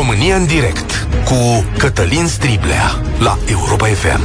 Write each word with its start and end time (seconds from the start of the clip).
România 0.00 0.36
în 0.36 0.46
direct 0.46 1.08
cu 1.24 1.64
Cătălin 1.78 2.26
Striblea 2.26 3.02
la 3.18 3.38
Europa 3.46 3.86
FM. 3.86 4.20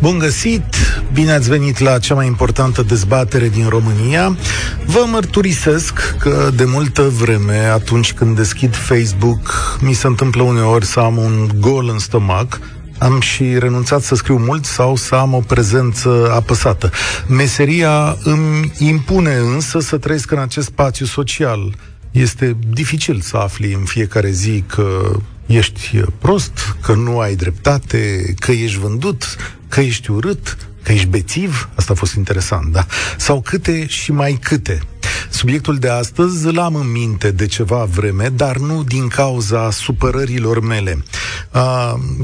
Bun 0.00 0.18
găsit! 0.18 0.64
Bine 1.12 1.32
ați 1.32 1.48
venit 1.48 1.78
la 1.78 1.98
cea 1.98 2.14
mai 2.14 2.26
importantă 2.26 2.82
dezbatere 2.82 3.48
din 3.48 3.68
România. 3.68 4.36
Vă 4.84 5.04
mărturisesc 5.10 6.16
că 6.18 6.50
de 6.54 6.64
multă 6.64 7.02
vreme, 7.02 7.56
atunci 7.56 8.12
când 8.12 8.36
deschid 8.36 8.74
Facebook, 8.74 9.78
mi 9.80 9.92
se 9.92 10.06
întâmplă 10.06 10.42
uneori 10.42 10.86
să 10.86 11.00
am 11.00 11.16
un 11.16 11.50
gol 11.58 11.88
în 11.92 11.98
stomac, 11.98 12.60
am 12.98 13.20
și 13.20 13.58
renunțat 13.58 14.02
să 14.02 14.14
scriu 14.14 14.38
mult 14.38 14.64
sau 14.64 14.96
să 14.96 15.14
am 15.14 15.34
o 15.34 15.40
prezență 15.40 16.30
apăsată. 16.34 16.90
Meseria 17.26 18.16
îmi 18.22 18.72
impune 18.78 19.34
însă 19.34 19.78
să 19.78 19.96
trăiesc 19.96 20.30
în 20.30 20.38
acest 20.38 20.66
spațiu 20.66 21.06
social. 21.06 21.74
Este 22.10 22.56
dificil 22.68 23.20
să 23.20 23.36
afli 23.36 23.72
în 23.72 23.84
fiecare 23.84 24.30
zi 24.30 24.64
că 24.66 25.16
ești 25.46 26.00
prost, 26.18 26.76
că 26.82 26.94
nu 26.94 27.18
ai 27.18 27.34
dreptate, 27.34 28.34
că 28.38 28.52
ești 28.52 28.78
vândut, 28.78 29.36
că 29.68 29.80
ești 29.80 30.10
urât, 30.10 30.56
că 30.82 30.92
ești 30.92 31.06
bețiv, 31.06 31.68
asta 31.74 31.92
a 31.92 31.96
fost 31.96 32.14
interesant, 32.14 32.72
da? 32.72 32.86
Sau 33.16 33.40
câte 33.40 33.86
și 33.86 34.12
mai 34.12 34.38
câte. 34.42 34.82
Subiectul 35.30 35.78
de 35.78 35.88
astăzi 35.88 36.46
îl 36.46 36.58
am 36.58 36.74
în 36.74 36.90
minte 36.90 37.30
de 37.30 37.46
ceva 37.46 37.84
vreme, 37.84 38.28
dar 38.28 38.56
nu 38.56 38.82
din 38.82 39.08
cauza 39.08 39.70
supărărilor 39.70 40.60
mele. 40.60 41.04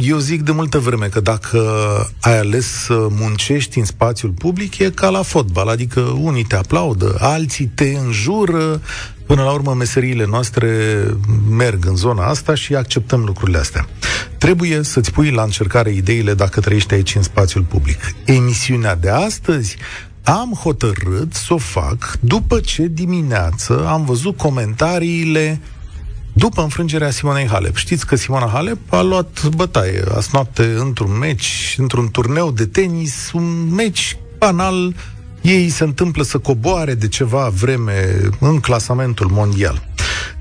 Eu 0.00 0.18
zic 0.18 0.42
de 0.42 0.52
multă 0.52 0.78
vreme 0.78 1.06
că 1.06 1.20
dacă 1.20 1.60
ai 2.20 2.38
ales 2.38 2.66
să 2.66 3.06
muncești 3.10 3.78
în 3.78 3.84
spațiul 3.84 4.30
public, 4.30 4.78
e 4.78 4.90
ca 4.90 5.08
la 5.08 5.22
fotbal, 5.22 5.68
adică 5.68 6.00
unii 6.00 6.44
te 6.44 6.56
aplaudă, 6.56 7.16
alții 7.18 7.66
te 7.66 7.96
înjură, 8.04 8.80
Până 9.26 9.42
la 9.42 9.52
urmă, 9.52 9.74
meseriile 9.74 10.26
noastre 10.26 11.02
merg 11.50 11.86
în 11.86 11.96
zona 11.96 12.26
asta 12.26 12.54
și 12.54 12.74
acceptăm 12.74 13.24
lucrurile 13.24 13.58
astea. 13.58 13.88
Trebuie 14.38 14.82
să-ți 14.82 15.12
pui 15.12 15.30
la 15.30 15.42
încercare 15.42 15.92
ideile 15.92 16.34
dacă 16.34 16.60
trăiești 16.60 16.94
aici 16.94 17.14
în 17.14 17.22
spațiul 17.22 17.62
public. 17.62 17.98
Emisiunea 18.24 18.94
de 18.94 19.10
astăzi 19.10 19.76
am 20.22 20.52
hotărât 20.62 21.34
să 21.34 21.54
o 21.54 21.58
fac 21.58 22.18
după 22.20 22.60
ce 22.60 22.86
dimineață 22.86 23.86
am 23.88 24.04
văzut 24.04 24.36
comentariile 24.36 25.60
după 26.32 26.62
înfrângerea 26.62 27.10
Simonei 27.10 27.46
Halep. 27.46 27.76
Știți 27.76 28.06
că 28.06 28.16
Simona 28.16 28.46
Halep 28.46 28.92
a 28.92 29.00
luat 29.00 29.48
bătaie 29.48 30.04
azi 30.14 30.28
noapte 30.32 30.62
într-un 30.62 31.18
meci, 31.18 31.74
într-un 31.78 32.10
turneu 32.10 32.50
de 32.50 32.66
tenis, 32.66 33.30
un 33.32 33.74
meci 33.74 34.18
banal 34.38 34.94
ei 35.46 35.68
se 35.68 35.84
întâmplă 35.84 36.22
să 36.22 36.38
coboare 36.38 36.94
de 36.94 37.08
ceva 37.08 37.48
vreme 37.48 38.20
în 38.40 38.60
clasamentul 38.60 39.28
mondial. 39.30 39.88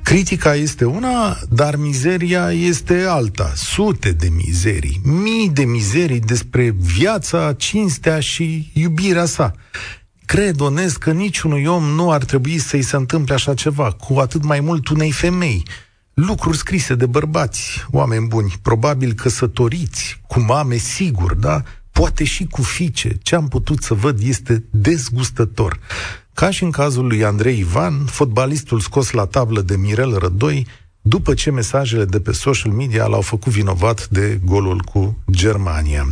Critica 0.04 0.56
este 0.56 0.86
una, 0.86 1.38
dar 1.50 1.76
mizeria 1.76 2.52
este 2.52 3.06
alta. 3.08 3.52
Sute 3.56 4.12
de 4.12 4.30
mizerii, 4.46 5.02
mii 5.04 5.50
de 5.50 5.66
mizerii 5.66 6.20
despre 6.20 6.76
viața, 6.80 7.54
cinstea 7.54 8.20
și 8.20 8.72
iubirea 8.74 9.26
sa. 9.26 9.54
Cred 10.26 10.60
onest 10.60 10.98
că 10.98 11.12
niciunui 11.12 11.66
om 11.66 11.84
nu 11.84 12.12
ar 12.12 12.24
trebui 12.24 12.58
să-i 12.58 12.82
se 12.82 12.96
întâmple 12.96 13.34
așa 13.34 13.54
ceva, 13.54 13.92
cu 13.92 14.20
atât 14.20 14.44
mai 14.44 14.60
mult 14.60 14.88
unei 14.88 15.12
femei. 15.12 15.64
Lucruri 16.14 16.58
scrise 16.58 16.96
de 16.96 17.06
bărbați, 17.06 17.86
oameni 17.92 18.28
buni, 18.28 18.54
probabil 18.62 19.14
căsătoriți, 19.14 20.22
cu 20.28 20.40
mame, 20.40 20.76
sigur, 20.76 21.34
da? 21.34 21.64
Poate 22.00 22.24
și 22.24 22.46
cu 22.46 22.62
fice. 22.62 23.18
Ce 23.22 23.36
am 23.36 23.48
putut 23.48 23.84
să 23.84 23.94
văd 23.94 24.20
este 24.22 24.64
dezgustător. 24.70 25.80
Ca 26.34 26.50
și 26.50 26.64
în 26.64 26.72
cazul 26.72 27.08
lui 27.08 27.24
Andrei 27.24 27.60
Ivan, 27.60 28.06
fotbalistul 28.06 28.80
scos 28.80 29.12
la 29.12 29.26
tablă 29.26 29.62
de 29.62 29.76
Mirel 29.76 30.18
Rădoi, 30.18 30.68
după 31.02 31.34
ce 31.34 31.52
mesajele 31.52 32.06
de 32.06 32.20
pe 32.20 32.32
social 32.32 32.72
media 32.72 33.06
l-au 33.06 33.22
făcut 33.22 33.52
vinovat 33.52 34.08
de 34.08 34.40
golul 34.44 34.80
cu 34.80 35.18
Germania. 35.32 36.12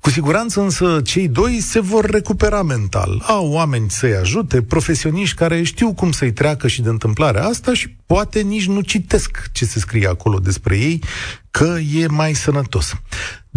Cu 0.00 0.10
siguranță 0.10 0.60
însă 0.60 1.00
cei 1.04 1.28
doi 1.28 1.60
se 1.60 1.80
vor 1.80 2.04
recupera 2.04 2.62
mental. 2.62 3.22
Au 3.26 3.50
oameni 3.50 3.90
să-i 3.90 4.16
ajute, 4.16 4.62
profesioniști 4.62 5.36
care 5.36 5.62
știu 5.62 5.94
cum 5.94 6.12
să-i 6.12 6.32
treacă 6.32 6.68
și 6.68 6.82
de 6.82 6.88
întâmplarea 6.88 7.44
asta 7.44 7.74
și 7.74 7.96
poate 8.06 8.40
nici 8.40 8.66
nu 8.66 8.80
citesc 8.80 9.50
ce 9.52 9.64
se 9.64 9.78
scrie 9.78 10.08
acolo 10.08 10.38
despre 10.38 10.76
ei, 10.76 11.02
că 11.50 11.76
e 11.94 12.06
mai 12.06 12.34
sănătos. 12.34 12.94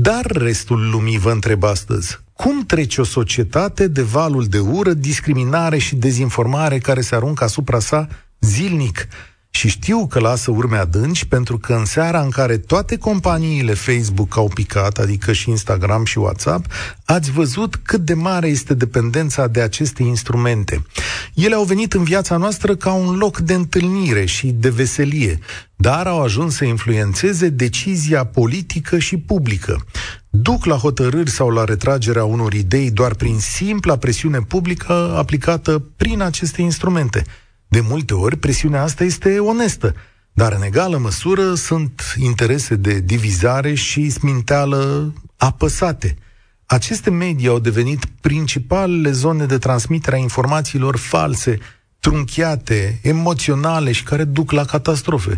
Dar 0.01 0.25
restul 0.25 0.89
lumii 0.89 1.17
vă 1.17 1.31
întreb 1.31 1.63
astăzi, 1.63 2.19
cum 2.33 2.65
trece 2.65 3.01
o 3.01 3.03
societate 3.03 3.87
de 3.87 4.01
valul 4.01 4.45
de 4.45 4.59
ură, 4.59 4.93
discriminare 4.93 5.77
și 5.77 5.95
dezinformare 5.95 6.77
care 6.77 7.01
se 7.01 7.15
aruncă 7.15 7.43
asupra 7.43 7.79
sa 7.79 8.07
zilnic? 8.39 9.07
Și 9.53 9.69
știu 9.69 10.07
că 10.07 10.19
lasă 10.19 10.51
urme 10.51 10.77
adânci 10.77 11.25
pentru 11.25 11.57
că 11.57 11.73
în 11.73 11.85
seara 11.85 12.21
în 12.21 12.29
care 12.29 12.57
toate 12.57 12.97
companiile 12.97 13.73
Facebook 13.73 14.37
au 14.37 14.51
picat, 14.53 14.97
adică 14.97 15.33
și 15.33 15.49
Instagram 15.49 16.05
și 16.05 16.17
WhatsApp, 16.17 16.65
ați 17.05 17.31
văzut 17.31 17.75
cât 17.75 17.99
de 17.99 18.13
mare 18.13 18.47
este 18.47 18.73
dependența 18.73 19.47
de 19.47 19.61
aceste 19.61 20.03
instrumente. 20.03 20.85
Ele 21.33 21.55
au 21.55 21.63
venit 21.63 21.93
în 21.93 22.03
viața 22.03 22.37
noastră 22.37 22.75
ca 22.75 22.91
un 22.91 23.15
loc 23.15 23.37
de 23.37 23.53
întâlnire 23.53 24.25
și 24.25 24.47
de 24.47 24.69
veselie, 24.69 25.39
dar 25.75 26.07
au 26.07 26.21
ajuns 26.21 26.55
să 26.55 26.65
influențeze 26.65 27.49
decizia 27.49 28.25
politică 28.25 28.99
și 28.99 29.17
publică. 29.17 29.85
Duc 30.29 30.65
la 30.65 30.75
hotărâri 30.75 31.29
sau 31.29 31.49
la 31.49 31.63
retragerea 31.63 32.23
unor 32.23 32.53
idei 32.53 32.91
doar 32.91 33.13
prin 33.13 33.39
simpla 33.39 33.97
presiune 33.97 34.39
publică 34.39 35.13
aplicată 35.17 35.83
prin 35.95 36.21
aceste 36.21 36.61
instrumente. 36.61 37.25
De 37.71 37.79
multe 37.79 38.13
ori, 38.13 38.37
presiunea 38.37 38.81
asta 38.81 39.03
este 39.03 39.39
onestă, 39.39 39.95
dar 40.33 40.53
în 40.53 40.61
egală 40.61 40.97
măsură 40.97 41.53
sunt 41.53 42.15
interese 42.17 42.75
de 42.75 42.99
divizare 42.99 43.73
și 43.73 44.09
sminteală 44.09 45.13
apăsate. 45.37 46.17
Aceste 46.65 47.09
medii 47.09 47.47
au 47.47 47.59
devenit 47.59 48.05
principalele 48.21 49.11
zone 49.11 49.45
de 49.45 49.57
transmitere 49.57 50.15
a 50.15 50.19
informațiilor 50.19 50.97
false, 50.97 51.57
trunchiate, 51.99 52.99
emoționale 53.03 53.91
și 53.91 54.03
care 54.03 54.23
duc 54.23 54.51
la 54.51 54.65
catastrofe. 54.65 55.35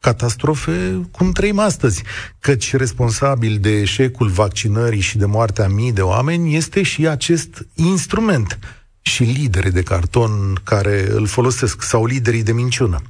Catastrofe 0.00 1.00
cum 1.10 1.32
trăim 1.32 1.58
astăzi, 1.58 2.02
căci 2.38 2.76
responsabil 2.76 3.58
de 3.58 3.70
eșecul 3.70 4.28
vaccinării 4.28 5.00
și 5.00 5.18
de 5.18 5.26
moartea 5.26 5.68
mii 5.68 5.92
de 5.92 6.02
oameni 6.02 6.56
este 6.56 6.82
și 6.82 7.08
acest 7.08 7.66
instrument– 7.74 8.58
și 9.02 9.22
lideri 9.22 9.72
de 9.72 9.82
carton 9.82 10.60
care 10.64 11.06
îl 11.12 11.26
folosesc, 11.26 11.82
sau 11.82 12.06
liderii 12.06 12.42
de 12.42 12.52
minciună. 12.52 13.02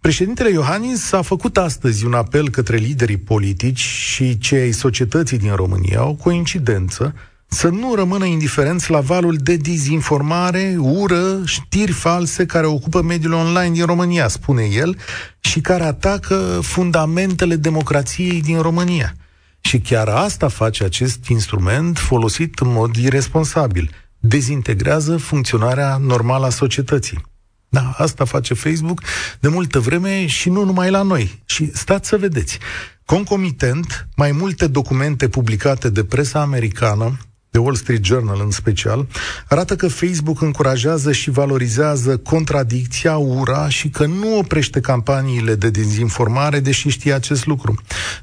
Președintele 0.00 0.50
Iohannis 0.50 1.12
a 1.12 1.22
făcut 1.22 1.56
astăzi 1.56 2.04
un 2.04 2.14
apel 2.14 2.50
către 2.50 2.76
liderii 2.76 3.16
politici 3.16 3.80
și 3.80 4.38
cei 4.38 4.72
societății 4.72 5.38
din 5.38 5.54
România, 5.54 6.04
o 6.04 6.14
coincidență, 6.14 7.14
să 7.48 7.68
nu 7.68 7.94
rămână 7.94 8.24
indiferenți 8.24 8.90
la 8.90 9.00
valul 9.00 9.36
de 9.36 9.56
dezinformare, 9.56 10.76
ură, 10.78 11.42
știri 11.44 11.92
false 11.92 12.46
care 12.46 12.66
ocupă 12.66 13.02
mediul 13.02 13.32
online 13.32 13.70
din 13.70 13.84
România, 13.84 14.28
spune 14.28 14.64
el, 14.64 14.98
și 15.40 15.60
care 15.60 15.84
atacă 15.84 16.58
fundamentele 16.62 17.56
democrației 17.56 18.42
din 18.42 18.60
România. 18.60 19.14
Și 19.60 19.78
chiar 19.78 20.08
asta 20.08 20.48
face 20.48 20.84
acest 20.84 21.28
instrument 21.28 21.98
folosit 21.98 22.58
în 22.58 22.72
mod 22.72 22.96
irresponsabil– 22.96 23.90
dezintegrează 24.28 25.16
funcționarea 25.16 25.96
normală 25.96 26.46
a 26.46 26.50
societății. 26.50 27.20
Da, 27.68 27.94
asta 27.96 28.24
face 28.24 28.54
Facebook 28.54 29.02
de 29.40 29.48
multă 29.48 29.78
vreme 29.78 30.26
și 30.26 30.48
nu 30.48 30.64
numai 30.64 30.90
la 30.90 31.02
noi. 31.02 31.42
Și 31.44 31.70
stați 31.74 32.08
să 32.08 32.16
vedeți. 32.16 32.58
Concomitent, 33.04 34.08
mai 34.16 34.32
multe 34.32 34.66
documente 34.66 35.28
publicate 35.28 35.90
de 35.90 36.04
presa 36.04 36.40
americană 36.40 37.18
The 37.50 37.60
Wall 37.60 37.74
Street 37.74 38.04
Journal 38.04 38.40
în 38.44 38.50
special, 38.50 39.06
arată 39.48 39.76
că 39.76 39.88
Facebook 39.88 40.40
încurajează 40.40 41.12
și 41.12 41.30
valorizează 41.30 42.16
contradicția, 42.16 43.16
ura 43.16 43.68
și 43.68 43.88
că 43.88 44.06
nu 44.06 44.38
oprește 44.38 44.80
campaniile 44.80 45.54
de 45.54 45.70
dezinformare, 45.70 46.60
deși 46.60 46.88
știe 46.88 47.12
acest 47.12 47.46
lucru. 47.46 47.74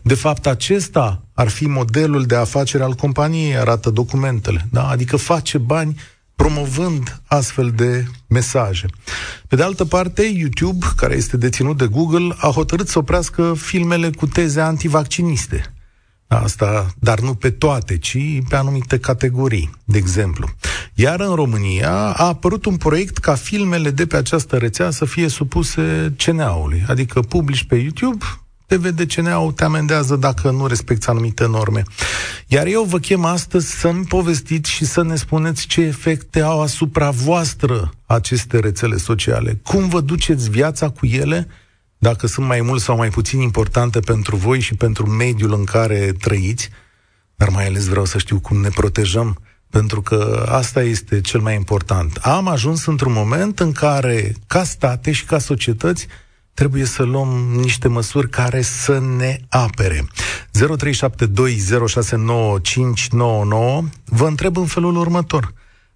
De 0.02 0.14
fapt, 0.14 0.48
acesta 0.48 1.24
ar 1.34 1.48
fi 1.48 1.68
modelul 1.68 2.24
de 2.24 2.36
afacere 2.36 2.84
al 2.84 2.94
companiei, 2.94 3.58
arată 3.58 3.90
documentele. 3.90 4.68
Da? 4.72 4.88
Adică 4.88 5.18
face 5.18 5.58
bani 5.58 5.96
promovând 6.36 7.22
astfel 7.26 7.72
de 7.76 8.06
mesaje. 8.28 8.86
Pe 9.48 9.56
de 9.56 9.64
altă 9.64 9.86
parte, 9.86 10.22
YouTube, 10.22 10.86
care 10.96 11.16
este 11.16 11.38
deținut 11.38 11.78
de 11.78 11.86
Google, 11.86 12.36
a 12.38 12.48
hotărât 12.48 12.88
să 12.88 13.00
oprească 13.00 13.54
filmele 13.58 14.10
cu 14.10 14.28
teze 14.28 14.62
antivacciniste. 14.62 15.73
Asta, 16.42 16.94
dar 17.00 17.20
nu 17.20 17.34
pe 17.34 17.50
toate, 17.50 17.98
ci 17.98 18.18
pe 18.50 18.56
anumite 18.56 19.00
categorii, 19.00 19.70
de 19.84 19.98
exemplu. 19.98 20.50
Iar 20.94 21.20
în 21.20 21.36
România 21.36 21.92
a 21.92 22.28
apărut 22.28 22.66
un 22.66 22.78
proiect 22.78 23.18
ca 23.18 23.36
filmele 23.36 23.90
de 23.90 24.06
pe 24.06 24.18
această 24.18 24.58
rețea 24.58 24.90
să 24.90 25.06
fie 25.06 25.28
supuse 25.28 26.14
CNA-ului, 26.26 26.84
adică 26.88 27.20
publici 27.20 27.64
pe 27.64 27.76
YouTube, 27.76 28.26
te 28.66 28.76
vede 28.76 29.06
CNA-ul, 29.06 29.52
te 29.52 29.64
amendează 29.64 30.16
dacă 30.16 30.52
nu 30.52 30.68
respecti 30.68 31.10
anumite 31.10 31.48
norme. 31.48 31.84
Iar 32.48 32.66
eu 32.66 32.84
vă 32.84 33.00
chem 33.00 33.26
astăzi 33.26 33.80
să-mi 33.80 34.06
povestiți 34.06 34.72
și 34.72 34.86
să 34.86 35.04
ne 35.04 35.16
spuneți 35.16 35.68
ce 35.68 35.82
efecte 35.82 36.42
au 36.42 36.62
asupra 36.62 37.10
voastră 37.10 37.94
aceste 38.06 38.60
rețele 38.60 38.98
sociale. 38.98 39.60
Cum 39.64 39.88
vă 39.88 40.02
duceți 40.02 40.50
viața 40.50 40.90
cu 40.90 41.06
ele? 41.06 41.48
Dacă 42.04 42.28
sunt 42.28 42.48
mai 42.48 42.62
mult 42.62 42.82
sau 42.82 42.96
mai 42.96 43.10
puțin 43.10 43.40
importante 43.40 44.00
pentru 44.00 44.36
voi 44.36 44.60
și 44.60 44.76
pentru 44.76 45.10
mediul 45.10 45.54
în 45.54 45.64
care 45.64 46.14
trăiți, 46.20 46.70
dar 47.36 47.50
mai 47.50 47.66
ales 47.66 47.86
vreau 47.86 48.06
să 48.06 48.18
știu 48.18 48.40
cum 48.40 48.62
ne 48.62 48.70
protejăm, 48.70 49.38
pentru 49.70 50.02
că 50.02 50.46
asta 50.50 50.82
este 50.82 51.22
cel 51.22 51.40
mai 51.40 51.56
important. 51.56 52.16
Am 52.16 52.48
ajuns 52.48 52.86
într-un 52.86 53.12
moment 53.14 53.60
în 53.60 53.72
care, 53.72 54.34
ca 54.48 54.64
state 54.64 55.12
și 55.12 55.26
ca 55.26 55.40
societăți, 55.40 56.08
trebuie 56.54 56.86
să 56.86 57.04
luăm 57.04 57.54
niște 57.56 57.88
măsuri 57.88 58.30
care 58.30 58.62
să 58.62 59.00
ne 59.18 59.38
apere. 59.50 60.08
0372069599 60.08 60.08
Vă 64.06 64.28
întreb 64.28 64.58
în 64.58 64.66
felul 64.66 64.96
următor. 64.96 65.54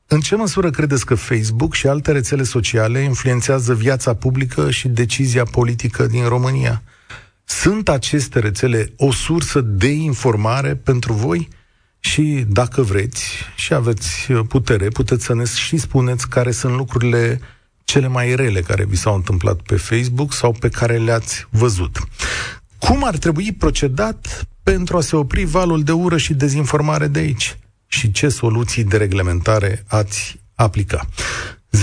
În 0.10 0.20
ce 0.20 0.36
măsură 0.36 0.70
credeți 0.70 1.06
că 1.06 1.16
Facebook 1.16 1.74
și 1.74 1.88
alte 1.88 2.12
rețele 2.12 2.44
sociale 2.44 3.00
influențează 3.00 3.74
viața 3.74 4.14
publică 4.14 4.72
și 4.72 4.88
decizia 4.88 5.44
politică 5.44 6.06
din 6.06 6.28
România? 6.28 6.82
Sunt 7.44 7.90
aceste 7.90 8.40
rețele 8.40 8.94
o 8.98 9.12
sursă 9.12 9.62
de 9.62 9.88
informare 9.88 10.76
pentru 10.76 11.14
voi? 11.14 11.48
Și 12.00 12.46
dacă 12.48 12.82
vreți 12.82 13.32
și 13.56 13.74
aveți 13.74 14.32
putere, 14.32 14.88
puteți 14.88 15.26
să 15.26 15.34
ne 15.34 15.46
și 15.46 15.78
spuneți 15.78 16.30
care 16.30 16.52
sunt 16.52 16.76
lucrurile 16.76 17.40
cele 17.84 18.08
mai 18.08 18.36
rele 18.36 18.62
care 18.62 18.86
vi 18.86 18.96
s-au 18.96 19.16
întâmplat 19.16 19.62
pe 19.62 19.76
Facebook 19.76 20.34
sau 20.34 20.52
pe 20.52 20.70
care 20.70 20.98
le-ați 20.98 21.48
văzut. 21.50 21.98
Cum 22.80 23.04
ar 23.04 23.18
trebui 23.18 23.52
procedat 23.52 24.48
pentru 24.64 24.98
a 24.98 25.02
se 25.02 25.16
opri 25.16 25.44
valul 25.44 25.84
de 25.84 25.92
ură 25.92 26.18
și 26.18 26.34
dezinformare 26.34 27.08
de 27.08 27.20
aici? 27.20 27.58
Și 27.88 28.12
ce 28.12 28.30
soluții 28.30 28.84
de 28.84 28.98
reglementare 28.98 29.84
ați 29.88 30.40
aplica? 30.56 31.06
0372069599 31.72 31.80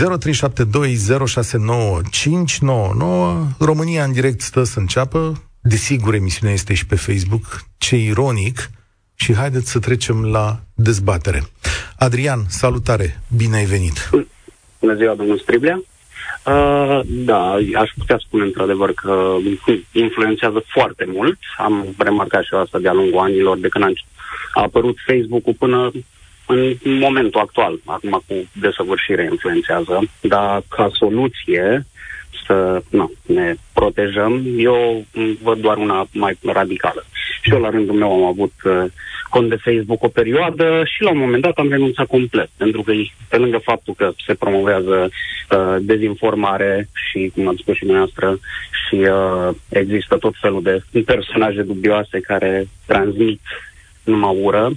România 3.59 4.05
în 4.05 4.13
direct 4.13 4.41
stă 4.41 4.63
să 4.63 4.79
înceapă. 4.79 5.43
Desigur, 5.61 6.15
emisiunea 6.15 6.55
este 6.55 6.75
și 6.75 6.87
pe 6.87 6.97
Facebook. 6.97 7.65
Ce 7.79 7.97
ironic! 7.97 8.71
Și 9.15 9.35
haideți 9.35 9.71
să 9.71 9.79
trecem 9.79 10.25
la 10.25 10.61
dezbatere. 10.75 11.43
Adrian, 11.99 12.45
salutare! 12.49 13.21
Bine 13.37 13.57
ai 13.57 13.65
venit! 13.65 14.11
Bună 14.81 14.95
ziua, 14.95 15.15
domnul 15.15 15.39
Striblea! 15.39 15.83
Uh, 16.47 17.01
da, 17.05 17.53
aș 17.75 17.91
putea 17.99 18.19
spune 18.19 18.45
într-adevăr 18.45 18.93
că 18.93 19.37
influențează 19.93 20.65
foarte 20.67 21.05
mult. 21.09 21.39
Am 21.59 21.95
remarcat 21.99 22.43
și 22.43 22.55
eu 22.55 22.61
asta 22.61 22.79
de-a 22.79 22.93
lungul 22.93 23.19
anilor, 23.19 23.59
de 23.59 23.69
când 23.69 23.85
a 24.53 24.63
apărut 24.63 24.97
Facebook-ul 25.07 25.55
până 25.59 25.91
în 26.47 26.99
momentul 26.99 27.41
actual. 27.41 27.81
Acum 27.85 28.23
cu 28.27 28.35
desăvârșire 28.53 29.29
influențează, 29.31 30.01
dar 30.21 30.63
ca 30.69 30.91
soluție 30.93 31.87
să 32.47 32.83
na, 32.91 33.11
ne 33.27 33.55
protejăm, 33.73 34.45
eu 34.57 35.05
văd 35.43 35.59
doar 35.59 35.77
una 35.77 36.07
mai 36.13 36.39
radicală. 36.43 37.05
Și 37.43 37.53
eu 37.53 37.61
la 37.61 37.71
rândul 37.71 37.95
meu 37.95 38.13
am 38.13 38.25
avut 38.25 38.53
uh, 38.65 38.85
cont 39.29 39.49
de 39.49 39.57
Facebook 39.57 40.03
o 40.03 40.09
perioadă 40.09 40.83
și 40.85 41.03
la 41.03 41.11
un 41.11 41.19
moment 41.19 41.43
dat 41.43 41.57
am 41.57 41.69
renunțat 41.71 42.07
complet, 42.07 42.51
pentru 42.57 42.83
că 42.83 42.93
pe 43.29 43.37
lângă 43.37 43.59
faptul 43.59 43.95
că 43.95 44.13
se 44.27 44.35
promovează 44.35 45.09
uh, 45.09 45.77
dezinformare 45.81 46.89
și, 46.93 47.31
cum 47.35 47.49
ați 47.49 47.59
spus 47.61 47.75
și 47.75 47.85
dumneavoastră, 47.85 48.39
și 48.87 48.95
uh, 48.95 49.55
există 49.69 50.17
tot 50.17 50.35
felul 50.41 50.63
de 50.63 51.03
personaje 51.05 51.63
dubioase 51.63 52.21
care 52.21 52.69
transmit 52.87 53.41
numai 54.05 54.37
ură, 54.41 54.73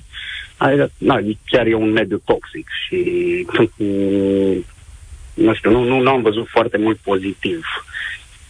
adică, 0.58 0.92
na, 0.98 1.20
chiar 1.46 1.66
e 1.66 1.74
un 1.74 1.92
mediu 1.92 2.22
toxic 2.26 2.68
și 2.86 3.02
nu 5.34 5.54
știu, 5.54 5.72
nu, 5.72 5.84
nu, 5.84 6.00
nu 6.00 6.10
am 6.10 6.22
văzut 6.22 6.48
foarte 6.48 6.78
mult 6.78 6.98
pozitiv 6.98 7.66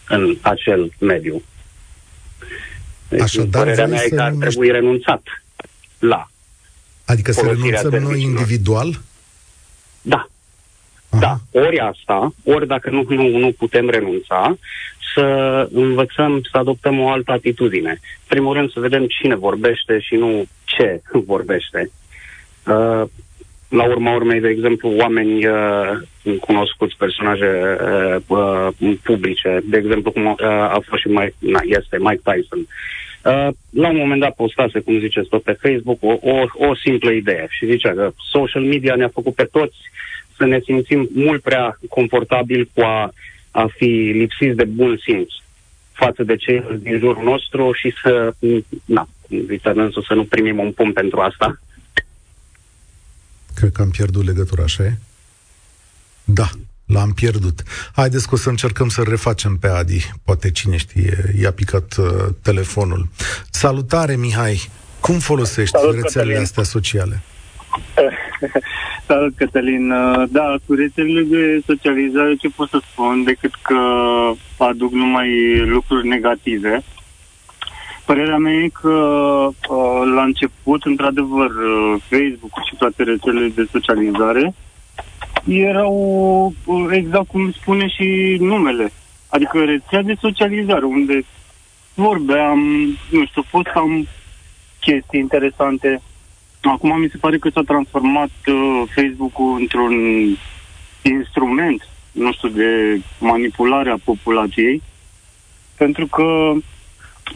în 0.07 0.37
acel 0.41 0.91
mediu. 0.99 1.41
Deci, 3.09 3.21
Așadar, 3.21 3.63
părerea 3.63 3.87
mea 3.87 4.03
e 4.03 4.09
că 4.09 4.21
ar 4.21 4.33
trebui 4.39 4.71
renunțat 4.71 5.21
la 5.99 6.29
Adică 7.07 7.31
să 7.31 7.41
renunțăm 7.45 8.03
noi 8.03 8.21
individual? 8.21 8.99
Da. 10.01 10.27
Aha. 11.09 11.19
Da. 11.19 11.59
Ori 11.59 11.79
asta, 11.79 12.33
ori 12.43 12.67
dacă 12.67 12.89
nu, 12.89 13.05
nu, 13.09 13.37
nu 13.37 13.51
putem 13.51 13.89
renunța, 13.89 14.57
să 15.17 15.67
învățăm 15.71 16.41
să 16.51 16.57
adoptăm 16.57 16.99
o 16.99 17.09
altă 17.09 17.31
atitudine. 17.31 17.99
Primul 18.27 18.53
rând 18.53 18.71
să 18.71 18.79
vedem 18.79 19.05
cine 19.07 19.35
vorbește 19.35 19.99
și 19.99 20.15
nu 20.15 20.45
ce 20.63 21.01
vorbește. 21.31 21.89
Uh, 22.67 23.03
la 23.69 23.83
urma 23.83 24.15
urmei, 24.15 24.39
de 24.39 24.47
exemplu, 24.47 24.95
oameni 24.97 25.45
uh, 25.45 26.37
cunoscuți, 26.39 26.95
personaje 26.97 27.77
uh, 27.81 28.15
uh, 28.27 28.95
publice, 29.03 29.61
de 29.63 29.77
exemplu, 29.77 30.11
cum 30.11 30.25
uh, 30.25 30.35
a 30.47 30.81
fost 30.87 31.01
și 31.01 31.07
Mike, 31.07 31.35
na, 31.39 31.59
este 31.63 31.97
Mike 31.99 32.21
Tyson. 32.23 32.59
Uh, 32.59 33.47
la 33.69 33.89
un 33.89 33.97
moment 33.97 34.21
dat 34.21 34.35
postase, 34.35 34.79
cum 34.79 34.99
ziceți 34.99 35.29
tot 35.29 35.43
pe 35.43 35.57
Facebook, 35.61 35.97
o, 36.01 36.17
o, 36.21 36.67
o 36.67 36.75
simplă 36.75 37.11
idee 37.11 37.47
și 37.49 37.65
zicea 37.65 37.93
că 37.93 38.11
social 38.31 38.61
media 38.61 38.95
ne-a 38.95 39.11
făcut 39.13 39.35
pe 39.35 39.43
toți 39.51 39.77
să 40.37 40.45
ne 40.45 40.59
simțim 40.63 41.09
mult 41.13 41.41
prea 41.41 41.77
confortabil 41.89 42.69
cu 42.73 42.81
a, 42.81 43.13
a 43.51 43.65
fi 43.77 43.85
lipsiți 44.13 44.55
de 44.55 44.63
bun 44.63 44.99
simț 45.03 45.31
față 45.91 46.23
de 46.23 46.35
cei 46.35 46.63
din 46.79 46.99
jurul 46.99 47.23
nostru 47.23 47.71
și 47.73 47.93
să, 48.01 48.33
na, 48.85 49.09
zice 49.29 49.73
să 50.07 50.13
nu 50.13 50.23
primim 50.25 50.59
un 50.59 50.71
pumn 50.71 50.93
pentru 50.93 51.19
asta. 51.19 51.59
Cred 53.55 53.71
că 53.71 53.81
am 53.81 53.89
pierdut 53.89 54.25
legătura, 54.25 54.63
așa 54.63 54.83
e? 54.83 54.97
Da, 56.23 56.49
l-am 56.85 57.11
pierdut. 57.11 57.63
Haideți 57.95 58.27
că 58.27 58.33
o 58.35 58.37
să 58.37 58.49
încercăm 58.49 58.89
să 58.89 59.03
refacem 59.07 59.57
pe 59.57 59.67
Adi. 59.67 60.11
Poate 60.23 60.51
cine 60.51 60.77
știe, 60.77 61.33
i-a 61.41 61.51
picat 61.51 61.95
uh, 61.97 62.05
telefonul. 62.41 63.07
Salutare, 63.49 64.15
Mihai! 64.15 64.69
Cum 64.99 65.19
folosești 65.19 65.77
Salut, 65.77 65.93
rețelele 65.93 66.19
Cătălin. 66.19 66.41
astea 66.41 66.63
sociale? 66.63 67.21
Salut, 69.07 69.35
Cătălin. 69.37 69.91
Uh, 69.91 70.23
da, 70.29 70.55
cu 70.65 70.73
rețelele 70.73 71.21
de 71.21 71.61
socializare 71.65 72.35
ce 72.35 72.49
pot 72.55 72.69
să 72.69 72.79
spun 72.91 73.23
decât 73.23 73.53
că 73.61 73.79
aduc 74.57 74.91
numai 74.91 75.57
lucruri 75.65 76.07
negative. 76.07 76.83
Părerea 78.05 78.37
mea 78.37 78.53
e 78.53 78.67
că 78.67 78.89
uh, 78.89 80.11
la 80.15 80.23
început, 80.23 80.83
într-adevăr, 80.83 81.49
uh, 81.49 82.01
Facebook 82.09 82.51
și 82.69 82.75
toate 82.77 83.03
rețelele 83.03 83.47
de 83.47 83.67
socializare 83.71 84.53
erau 85.47 86.53
uh, 86.65 86.85
exact 86.91 87.27
cum 87.27 87.51
spune 87.51 87.87
și 87.87 88.37
numele. 88.39 88.91
Adică 89.29 89.63
rețea 89.63 90.01
de 90.01 90.15
socializare, 90.19 90.85
unde 90.85 91.25
vorbeam, 91.93 92.59
nu 93.09 93.25
știu, 93.25 93.43
postam 93.51 94.07
chestii 94.79 95.19
interesante. 95.19 96.01
Acum 96.67 96.99
mi 96.99 97.09
se 97.09 97.17
pare 97.17 97.37
că 97.37 97.49
s-a 97.49 97.61
transformat 97.61 98.29
uh, 98.47 98.83
Facebook-ul 98.95 99.57
într-un 99.59 99.93
instrument, 101.01 101.89
nu 102.11 102.31
știu, 102.33 102.47
de 102.47 103.01
manipulare 103.19 103.89
a 103.89 103.97
populației, 104.03 104.81
pentru 105.77 106.05
că 106.05 106.53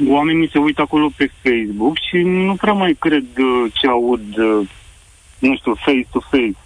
oamenii 0.07 0.49
se 0.49 0.57
uită 0.57 0.81
acolo 0.81 1.09
pe 1.17 1.31
Facebook 1.43 1.97
și 2.09 2.17
nu 2.17 2.55
prea 2.55 2.73
mai 2.73 2.95
cred 2.99 3.25
uh, 3.37 3.71
ce 3.73 3.87
aud, 3.87 4.37
uh, 4.37 4.67
nu 5.39 5.55
știu, 5.55 5.73
face-to-face. 5.75 6.57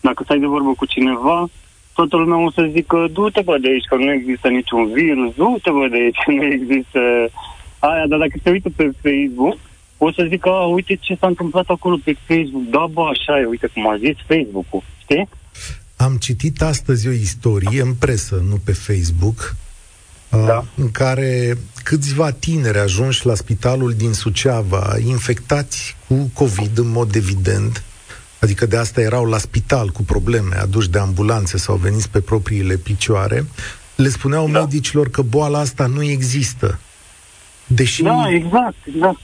Dacă 0.00 0.22
stai 0.22 0.38
de 0.38 0.46
vorbă 0.46 0.72
cu 0.76 0.86
cineva, 0.86 1.48
toată 1.94 2.16
lumea 2.16 2.38
o 2.38 2.50
să 2.50 2.68
zică, 2.72 3.08
du-te 3.12 3.40
bă 3.40 3.58
de 3.58 3.68
aici, 3.68 3.84
că 3.88 3.96
nu 3.96 4.12
există 4.12 4.48
niciun 4.48 4.92
virus, 4.92 5.34
du-te 5.34 5.70
bă 5.70 5.88
de 5.88 5.96
aici, 5.96 6.22
că 6.24 6.30
nu 6.30 6.44
există 6.44 7.00
aia, 7.78 8.06
dar 8.06 8.18
dacă 8.18 8.34
se 8.42 8.50
uită 8.50 8.68
pe 8.76 8.90
Facebook, 9.02 9.58
o 9.98 10.12
să 10.12 10.26
zică, 10.28 10.48
a, 10.48 10.64
uite 10.64 10.94
ce 11.00 11.16
s-a 11.20 11.26
întâmplat 11.26 11.64
acolo 11.68 11.98
pe 12.04 12.16
Facebook, 12.26 12.64
da, 12.70 12.86
bă, 12.92 13.02
așa 13.10 13.40
e, 13.40 13.44
uite 13.44 13.66
cum 13.66 13.88
a 13.88 13.96
zis 13.96 14.16
Facebook-ul, 14.26 14.82
știi? 15.02 15.28
Am 15.96 16.16
citit 16.16 16.62
astăzi 16.62 17.08
o 17.08 17.10
istorie 17.10 17.80
în 17.80 17.94
presă, 17.94 18.44
nu 18.48 18.56
pe 18.64 18.72
Facebook, 18.72 19.56
da. 20.30 20.64
în 20.76 20.90
care 20.90 21.58
câțiva 21.82 22.30
tineri 22.30 22.78
ajunși 22.78 23.26
la 23.26 23.34
spitalul 23.34 23.92
din 23.92 24.12
Suceava, 24.12 24.96
infectați 25.06 25.96
cu 26.08 26.30
COVID 26.34 26.78
în 26.78 26.88
mod 26.88 27.14
evident, 27.14 27.82
adică 28.40 28.66
de 28.66 28.76
asta 28.76 29.00
erau 29.00 29.24
la 29.24 29.38
spital 29.38 29.88
cu 29.88 30.02
probleme, 30.02 30.56
aduși 30.56 30.90
de 30.90 30.98
ambulanțe 30.98 31.56
sau 31.58 31.76
veniți 31.76 32.10
pe 32.10 32.20
propriile 32.20 32.76
picioare, 32.76 33.46
le 33.96 34.08
spuneau 34.08 34.48
da. 34.48 34.60
medicilor 34.60 35.10
că 35.10 35.22
boala 35.22 35.58
asta 35.58 35.86
nu 35.86 36.02
există. 36.02 36.78
Deși... 37.66 38.02
Da, 38.02 38.26
exact, 38.30 38.76
exact. 38.94 39.18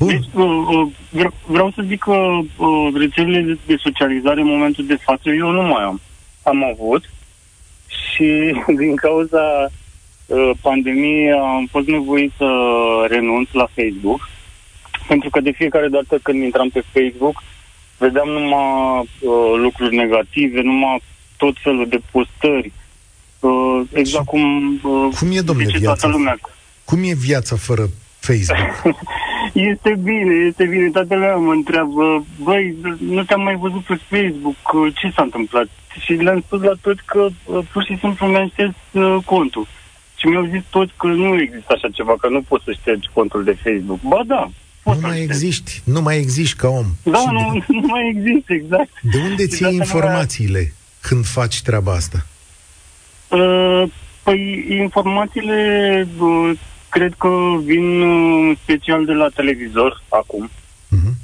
Bun. 0.00 0.08
Deci, 0.08 0.28
uh, 0.32 0.88
uh, 1.14 1.32
vreau 1.46 1.70
să 1.74 1.82
zic 1.86 1.98
că 1.98 2.12
uh, 2.12 2.92
rețelele 2.94 3.58
de 3.66 3.76
socializare 3.76 4.40
în 4.40 4.46
momentul 4.46 4.86
de 4.86 4.98
față 5.02 5.28
eu 5.30 5.50
nu 5.50 5.62
mai 5.62 5.82
am. 5.82 6.00
Am 6.42 6.64
avut, 6.64 7.10
și 7.86 8.54
din 8.80 8.96
cauza 8.96 9.44
uh, 10.26 10.50
pandemiei 10.60 11.32
am 11.32 11.68
fost 11.70 11.86
nevoit 11.86 12.32
să 12.36 12.48
renunț 13.08 13.48
la 13.52 13.68
Facebook, 13.74 14.28
pentru 15.08 15.30
că 15.30 15.40
de 15.40 15.50
fiecare 15.50 15.88
dată 15.88 16.18
când 16.22 16.42
intram 16.42 16.68
pe 16.68 16.82
Facebook, 16.92 17.42
vedeam 17.98 18.28
numai 18.28 19.00
uh, 19.00 19.54
lucruri 19.56 19.96
negative, 19.96 20.60
numai 20.60 21.02
tot 21.36 21.54
felul 21.62 21.88
de 21.88 22.00
postări 22.10 22.72
Uh, 23.40 23.80
exact 23.92 24.24
cum, 24.24 24.74
uh, 24.82 25.14
cum 25.18 25.30
e, 25.32 25.40
domnule, 25.40 25.78
viața? 25.78 25.84
toată 25.84 26.08
lumea. 26.08 26.38
Cum 26.84 27.02
e 27.02 27.14
viața 27.14 27.56
fără 27.56 27.88
Facebook? 28.18 28.84
este 29.52 29.98
bine, 30.02 30.34
este 30.34 30.64
bine. 30.64 30.90
Toată 30.90 31.14
lumea 31.14 31.36
mă 31.36 31.52
întreabă, 31.52 32.24
băi, 32.42 32.74
nu 32.98 33.24
te-am 33.24 33.42
mai 33.42 33.56
văzut 33.56 33.82
pe 33.82 34.00
Facebook, 34.08 34.56
ce 34.94 35.10
s-a 35.14 35.22
întâmplat? 35.22 35.68
Și 36.04 36.12
le-am 36.12 36.40
spus 36.46 36.60
la 36.62 36.72
toți 36.80 37.02
că 37.04 37.28
uh, 37.44 37.58
pur 37.72 37.84
și 37.84 37.98
simplu 37.98 38.26
mi-am 38.26 38.48
șters 38.48 38.74
uh, 38.92 39.16
contul. 39.24 39.66
Și 40.16 40.26
mi-au 40.26 40.44
zis 40.44 40.62
toți 40.70 40.92
că 40.96 41.06
nu 41.06 41.40
există 41.40 41.72
așa 41.76 41.88
ceva, 41.92 42.14
că 42.20 42.28
nu 42.28 42.42
poți 42.42 42.64
să 42.64 42.72
ștergi 42.72 43.08
contul 43.12 43.44
de 43.44 43.58
Facebook. 43.62 44.00
Ba 44.00 44.22
da, 44.26 44.50
nu 44.84 44.98
mai 45.00 45.20
existi, 45.20 45.80
nu 45.84 46.00
mai 46.00 46.16
existi 46.16 46.56
ca 46.56 46.68
om. 46.68 46.86
Da, 47.02 47.22
nu, 47.30 47.50
de... 47.52 47.64
nu 47.80 47.86
mai 47.86 48.14
există, 48.16 48.52
exact. 48.52 48.90
De 49.02 49.18
unde 49.18 49.46
ți 49.46 49.62
iei 49.62 49.74
informațiile 49.74 50.58
mai... 50.58 50.72
când 51.00 51.24
faci 51.24 51.62
treaba 51.62 51.92
asta? 51.92 52.26
Uh, 53.28 53.82
păi 54.22 54.66
informațiile 54.68 56.08
uh, 56.18 56.50
cred 56.90 57.14
că 57.18 57.30
vin 57.62 58.00
uh, 58.00 58.56
special 58.62 59.04
de 59.04 59.12
la 59.12 59.28
televizor 59.28 60.02
acum. 60.08 60.50
Uh-huh. 60.50 61.14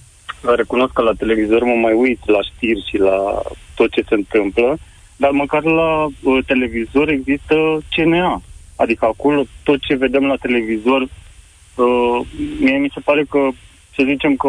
Recunosc 0.57 0.93
că 0.93 1.03
la 1.03 1.13
televizor 1.13 1.63
mă 1.63 1.75
mai 1.75 1.93
uit 1.93 2.21
la 2.29 2.39
știri 2.43 2.87
și 2.89 2.97
la 2.99 3.43
tot 3.75 3.91
ce 3.91 4.03
se 4.09 4.15
întâmplă, 4.15 4.79
dar 5.17 5.31
măcar 5.31 5.63
la 5.65 6.05
uh, 6.05 6.45
televizor 6.47 7.09
există 7.09 7.55
CNA. 7.91 8.43
Adică 8.77 9.05
acolo 9.05 9.45
tot 9.63 9.81
ce 9.81 9.95
vedem 9.95 10.25
la 10.27 10.37
televizor, 10.37 11.03
uh, 11.03 12.21
mie 12.61 12.79
mi 12.79 12.93
se 12.95 13.01
pare 13.01 13.25
că, 13.31 13.49
să 13.95 14.03
zicem 14.07 14.37
că 14.37 14.49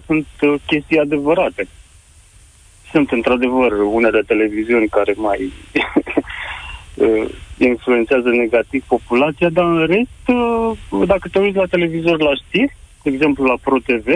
90% 0.00 0.04
sunt 0.06 0.26
uh, 0.40 0.54
chestii 0.66 0.98
adevărate. 0.98 1.68
Sunt 2.90 3.10
într-adevăr 3.10 3.72
unele 3.72 4.22
televiziuni 4.26 4.88
care 4.88 5.14
mai 5.16 5.52
uh, 6.94 7.28
influențează 7.58 8.28
negativ 8.28 8.84
populația, 8.86 9.48
dar 9.48 9.64
în 9.64 9.86
rest, 9.86 10.24
uh, 10.26 11.06
dacă 11.06 11.28
te 11.28 11.38
uiți 11.38 11.56
la 11.56 11.66
televizor 11.66 12.20
la 12.20 12.34
știri, 12.34 12.76
de 13.02 13.10
exemplu 13.10 13.44
la 13.44 13.54
ProTV, 13.62 14.06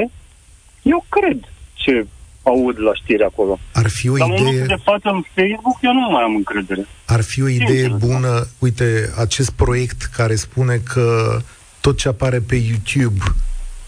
eu 0.82 1.04
cred 1.08 1.38
ce 1.74 2.06
aud 2.42 2.80
la 2.80 2.94
știri 2.94 3.22
acolo. 3.22 3.58
Ar 3.72 3.88
fi 3.88 4.08
o 4.08 4.16
Dar 4.16 4.28
idee... 4.28 4.64
de 4.64 4.76
față 4.82 5.08
în 5.08 5.22
Facebook, 5.34 5.76
eu 5.80 5.92
nu 5.92 6.10
mai 6.10 6.22
am 6.22 6.34
încredere. 6.34 6.86
Ar 7.06 7.22
fi 7.22 7.42
o 7.42 7.48
idee 7.48 7.66
Sincer, 7.66 8.08
bună, 8.08 8.46
uite, 8.58 9.12
acest 9.18 9.50
proiect 9.50 10.02
care 10.02 10.34
spune 10.34 10.76
că 10.76 11.38
tot 11.80 11.96
ce 11.96 12.08
apare 12.08 12.38
pe 12.38 12.54
YouTube 12.54 13.22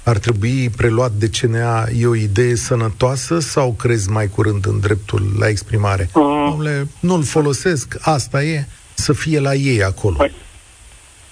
ar 0.05 0.19
trebui 0.19 0.71
preluat 0.77 1.13
de 1.13 1.31
CNA, 1.41 1.87
e 1.99 2.07
o 2.07 2.15
idee 2.15 2.55
sănătoasă 2.55 3.39
sau 3.39 3.73
crezi 3.73 4.11
mai 4.11 4.29
curând 4.29 4.67
în 4.67 4.81
dreptul 4.81 5.23
la 5.39 5.49
exprimare? 5.49 6.11
Uh, 6.15 6.55
Dom'le, 6.55 6.87
nu-l 7.01 7.23
folosesc, 7.23 7.97
asta 8.01 8.43
e, 8.43 8.67
să 9.01 9.13
fie 9.13 9.41
la 9.41 9.55
ei 9.55 9.83
acolo. 9.83 10.17
Păi, 10.17 10.33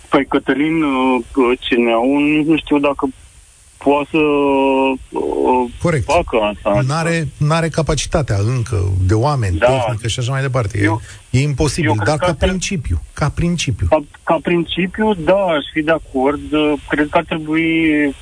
păi 0.08 0.26
Cătălin, 0.26 0.82
uh, 0.82 1.58
CNA-ul 1.68 2.44
nu 2.46 2.56
știu 2.56 2.78
dacă 2.78 3.08
poate 3.78 4.08
să 4.10 4.18
uh, 4.18 5.70
Corect. 5.82 6.04
facă 6.04 6.36
asta. 6.36 6.80
N-are, 6.86 7.28
n-are 7.38 7.68
capacitatea 7.68 8.36
încă 8.56 8.92
de 9.06 9.14
oameni, 9.14 9.58
da. 9.58 9.66
tehnică 9.66 10.08
și 10.08 10.18
așa 10.18 10.32
mai 10.32 10.40
departe. 10.40 10.78
Eu, 10.82 11.00
e, 11.30 11.38
e 11.38 11.42
imposibil, 11.42 12.00
dar 12.04 12.16
ca 12.16 12.34
principiu. 12.34 13.00
Ca 13.12 13.28
principiu. 13.28 13.86
Ca, 13.90 14.04
ca 14.22 14.38
principiu, 14.42 15.14
da, 15.14 15.44
aș 15.44 15.64
fi 15.72 15.82
de 15.82 15.90
acord. 15.90 16.40
Cred 16.88 17.08
că 17.10 17.16
ar 17.16 17.24
trebui 17.24 17.66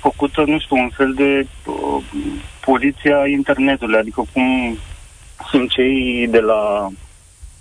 făcută, 0.01 0.45
nu 0.47 0.59
știu, 0.59 0.77
un 0.77 0.91
fel 0.97 1.13
de 1.17 1.47
uh, 1.65 2.03
poliția 2.61 3.27
internetului, 3.31 3.99
adică 3.99 4.23
cum 4.33 4.79
sunt 5.51 5.71
cei 5.71 6.27
de 6.31 6.41
la 6.41 6.89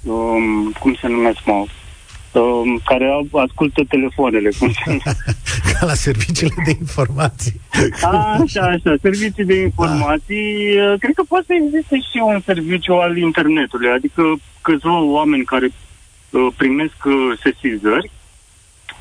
um, 0.06 0.72
cum 0.80 0.96
se 1.02 1.08
numesc, 1.08 1.40
mă, 1.46 1.66
um, 2.40 2.82
care 2.86 3.06
ascultă 3.32 3.82
telefoanele. 3.88 4.50
Cum 4.60 4.72
se 4.72 4.98
Ca 5.72 5.86
la 5.86 5.94
serviciile 5.94 6.62
de 6.66 6.76
informații. 6.80 7.62
A, 8.02 8.38
așa, 8.42 8.62
așa, 8.62 8.96
servicii 9.02 9.46
de 9.46 9.56
informații. 9.56 10.76
Da. 10.76 10.96
Cred 11.00 11.14
că 11.16 11.24
poate 11.28 11.46
să 11.48 11.54
existe 11.64 11.96
și 11.96 12.20
un 12.24 12.42
serviciu 12.46 12.94
al 12.94 13.18
internetului, 13.18 13.90
adică 13.90 14.22
câțiva 14.62 15.02
oameni 15.02 15.44
care 15.44 15.68
uh, 16.30 16.48
primesc 16.58 17.06
uh, 17.06 17.14
sesizări 17.44 18.12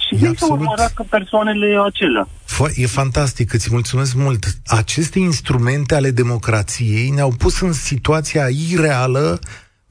și 0.09 0.25
e 0.25 0.33
să 0.37 0.47
urmărească 0.51 1.07
persoanele 1.11 1.79
acelea. 1.85 2.29
E 2.75 2.87
fantastic, 2.87 3.53
îți 3.53 3.69
mulțumesc 3.71 4.15
mult. 4.15 4.45
Aceste 4.67 5.19
instrumente 5.19 5.95
ale 5.95 6.11
democrației 6.11 7.11
ne-au 7.11 7.33
pus 7.39 7.61
în 7.61 7.73
situația 7.73 8.47
ireală 8.71 9.41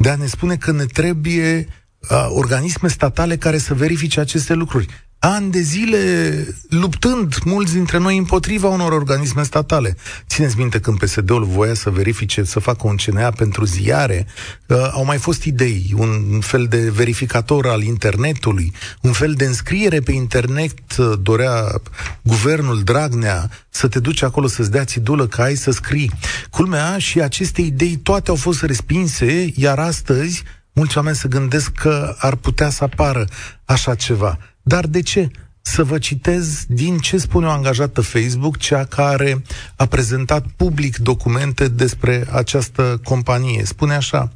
de 0.03 0.10
a 0.10 0.15
ne 0.15 0.25
spune 0.25 0.55
că 0.55 0.72
ne 0.72 0.86
trebuie 0.86 1.67
uh, 2.10 2.27
organisme 2.29 2.88
statale 2.89 3.38
care 3.38 3.57
să 3.57 3.74
verifice 3.74 4.19
aceste 4.19 4.53
lucruri 4.53 4.88
ani 5.25 5.51
de 5.51 5.62
zile 5.62 6.48
luptând 6.70 7.36
mulți 7.46 7.74
dintre 7.74 7.98
noi 7.98 8.18
împotriva 8.18 8.68
unor 8.68 8.92
organisme 8.92 9.44
statale. 9.44 9.98
Țineți 10.27 10.58
minte 10.58 10.80
când 10.80 10.98
PSD-ul 10.98 11.44
voia 11.44 11.74
să 11.74 11.89
verifice, 11.89 12.44
să 12.44 12.60
facă 12.60 12.88
un 12.88 12.96
CNA 12.96 13.30
pentru 13.30 13.65
ziare, 13.65 14.27
uh, 14.68 14.89
au 14.92 15.06
mai 15.06 15.18
fost 15.18 15.44
idei, 15.44 15.94
un 15.98 16.39
fel 16.39 16.65
de 16.65 16.89
verificator 16.89 17.68
al 17.68 17.82
internetului, 17.82 18.74
un 19.01 19.12
fel 19.12 19.34
de 19.34 19.46
înscriere 19.46 20.00
pe 20.00 20.12
internet, 20.12 20.98
uh, 20.98 21.13
dorea 21.22 21.82
guvernul 22.22 22.82
Dragnea 22.84 23.50
să 23.70 23.88
te 23.88 24.00
duci 24.00 24.24
acolo 24.24 24.48
să-ți 24.48 24.72
dea 24.72 24.84
țidulă 24.84 25.27
că 25.27 25.42
ai 25.42 25.56
să 25.56 25.72
scrii. 25.72 26.12
Culmea 26.50 26.98
și 26.98 27.22
aceste 27.22 27.62
idei 27.62 27.96
toate 27.96 28.30
au 28.30 28.36
fost 28.36 28.63
respinse, 28.63 29.51
iar 29.56 29.80
astăzi 29.80 30.44
mulți 30.74 30.98
oameni 30.98 31.15
se 31.15 31.27
gândesc 31.27 31.72
că 31.72 32.15
ar 32.18 32.36
putea 32.36 32.70
să 32.70 32.84
apară 32.84 33.27
așa 33.65 33.96
ceva. 33.96 34.38
Dar 34.63 34.88
de 34.88 35.01
ce? 35.01 35.29
Să 35.65 35.84
vă 35.84 35.98
citez 35.98 36.65
din 36.67 36.98
ce 36.98 37.17
spune 37.17 37.46
o 37.46 37.50
angajată 37.50 38.01
Facebook, 38.01 38.58
cea 38.58 38.84
care 38.84 39.41
a 39.75 39.86
prezentat 39.86 40.46
public 40.55 40.98
documente 40.98 41.67
despre 41.67 42.27
această 42.32 43.00
companie. 43.03 43.63
Spune 43.65 43.96
așa, 43.96 44.32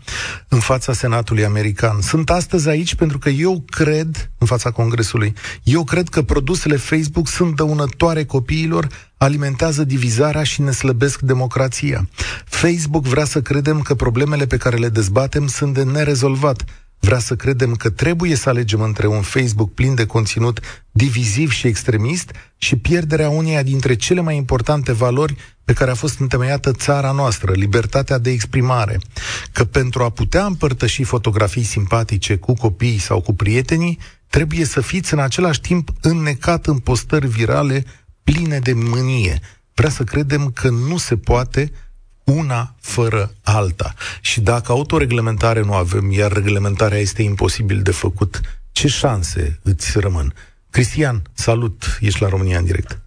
în 0.48 0.60
fața 0.60 0.93
Senatului 0.93 1.46
American. 1.46 2.01
Sunt 2.01 2.29
astăzi 2.29 2.69
aici 2.69 2.96
pentru 2.96 3.17
că 3.17 3.29
eu 3.29 3.63
cred, 3.69 4.31
în 4.38 4.48
fața 4.48 4.72
Congresului, 4.72 5.34
eu 5.63 5.84
cred 5.84 6.10
că 6.10 6.22
produsele 6.22 6.75
Facebook 6.75 7.27
sunt 7.27 7.55
dăunătoare 7.55 8.25
copiilor, 8.25 8.88
alimentează 9.17 9.84
divizarea 9.84 10.43
și 10.43 10.62
ne 10.62 10.72
slăbesc 10.72 11.19
democrația. 11.19 12.10
Facebook 12.46 13.05
vrea 13.05 13.25
să 13.25 13.41
credem 13.41 13.81
că 13.81 13.96
problemele 13.96 14.46
pe 14.48 14.57
care 14.57 14.77
le 14.77 14.89
dezbatem 14.89 15.48
sunt 15.48 15.74
de 15.74 15.84
nerezolvat 15.84 16.63
vrea 16.99 17.19
să 17.19 17.35
credem 17.35 17.73
că 17.73 17.89
trebuie 17.89 18.35
să 18.35 18.49
alegem 18.49 18.81
între 18.81 19.07
un 19.07 19.21
Facebook 19.21 19.73
plin 19.73 19.95
de 19.95 20.05
conținut 20.05 20.59
diviziv 20.91 21.51
și 21.51 21.67
extremist 21.67 22.31
și 22.57 22.75
pierderea 22.75 23.29
uneia 23.29 23.63
dintre 23.63 23.95
cele 23.95 24.21
mai 24.21 24.35
importante 24.35 24.91
valori 24.91 25.35
pe 25.63 25.73
care 25.73 25.91
a 25.91 25.95
fost 25.95 26.19
întemeiată 26.19 26.71
țara 26.71 27.11
noastră, 27.11 27.51
libertatea 27.51 28.17
de 28.17 28.29
exprimare. 28.29 28.99
Că 29.51 29.63
pentru 29.63 30.03
a 30.03 30.09
putea 30.09 30.45
împărtăși 30.45 31.03
fotografii 31.03 31.63
simpatice 31.63 32.35
cu 32.35 32.53
copiii 32.53 32.97
sau 32.97 33.21
cu 33.21 33.33
prietenii, 33.33 33.99
trebuie 34.27 34.65
să 34.65 34.81
fiți 34.81 35.13
în 35.13 35.19
același 35.19 35.61
timp 35.61 35.89
înnecat 36.01 36.65
în 36.65 36.79
postări 36.79 37.27
virale 37.27 37.85
pline 38.23 38.59
de 38.59 38.73
mânie. 38.73 39.39
Vrea 39.73 39.89
să 39.89 40.03
credem 40.03 40.51
că 40.51 40.69
nu 40.69 40.97
se 40.97 41.17
poate 41.17 41.71
una 42.36 42.74
fără 42.81 43.31
alta. 43.43 43.93
Și 44.22 44.41
dacă 44.41 44.72
autoreglementare 44.72 45.62
nu 45.62 45.74
avem, 45.74 46.12
iar 46.12 46.31
reglementarea 46.31 46.98
este 46.98 47.22
imposibil 47.22 47.81
de 47.81 47.91
făcut, 47.91 48.41
ce 48.72 48.88
șanse 48.88 49.60
îți 49.63 50.00
rămân? 50.00 50.34
Cristian, 50.69 51.22
salut, 51.34 51.98
ești 52.01 52.22
la 52.22 52.29
România 52.29 52.57
în 52.57 52.65
direct. 52.65 53.00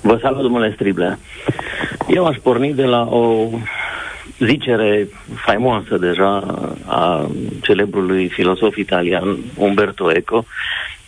Vă 0.00 0.18
salut, 0.22 0.42
domnule 0.42 0.72
Strible. 0.74 1.18
Eu 2.08 2.26
aș 2.26 2.36
porni 2.36 2.74
de 2.74 2.84
la 2.84 3.00
o 3.00 3.48
zicere 4.38 5.08
faimoasă 5.46 5.96
deja 5.96 6.36
a 6.86 7.30
celebrului 7.62 8.28
filosof 8.28 8.76
italian 8.76 9.38
Umberto 9.56 10.12
Eco, 10.12 10.44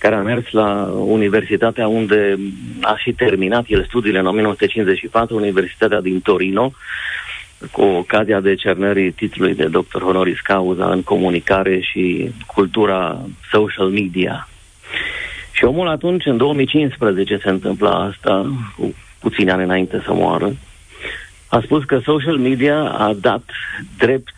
care 0.08 0.18
a 0.18 0.34
mers 0.34 0.50
la 0.50 0.90
universitatea 0.92 1.88
unde 1.88 2.36
a 2.80 2.96
și 2.96 3.12
terminat 3.12 3.64
el 3.68 3.84
studiile 3.84 4.18
în 4.18 4.26
1954, 4.26 5.36
Universitatea 5.36 6.00
din 6.00 6.20
Torino, 6.20 6.72
cu 7.70 7.82
ocazia 7.82 8.40
decernării 8.40 9.10
titlului 9.10 9.54
de 9.54 9.64
doctor 9.66 10.02
honoris 10.02 10.40
causa 10.40 10.90
în 10.90 11.02
comunicare 11.02 11.80
și 11.80 12.30
cultura 12.46 13.20
social 13.50 13.88
media. 13.88 14.48
Și 15.52 15.64
omul 15.64 15.88
atunci, 15.88 16.26
în 16.26 16.36
2015, 16.36 17.38
se 17.42 17.48
întâmpla 17.48 17.90
asta, 17.90 18.56
cu 18.76 18.94
puțini 19.18 19.50
ani 19.50 19.62
înainte 19.62 20.02
să 20.04 20.12
moară, 20.12 20.56
a 21.48 21.60
spus 21.60 21.84
că 21.84 22.00
social 22.04 22.36
media 22.36 22.82
a 22.82 23.12
dat 23.20 23.44
drept 23.98 24.34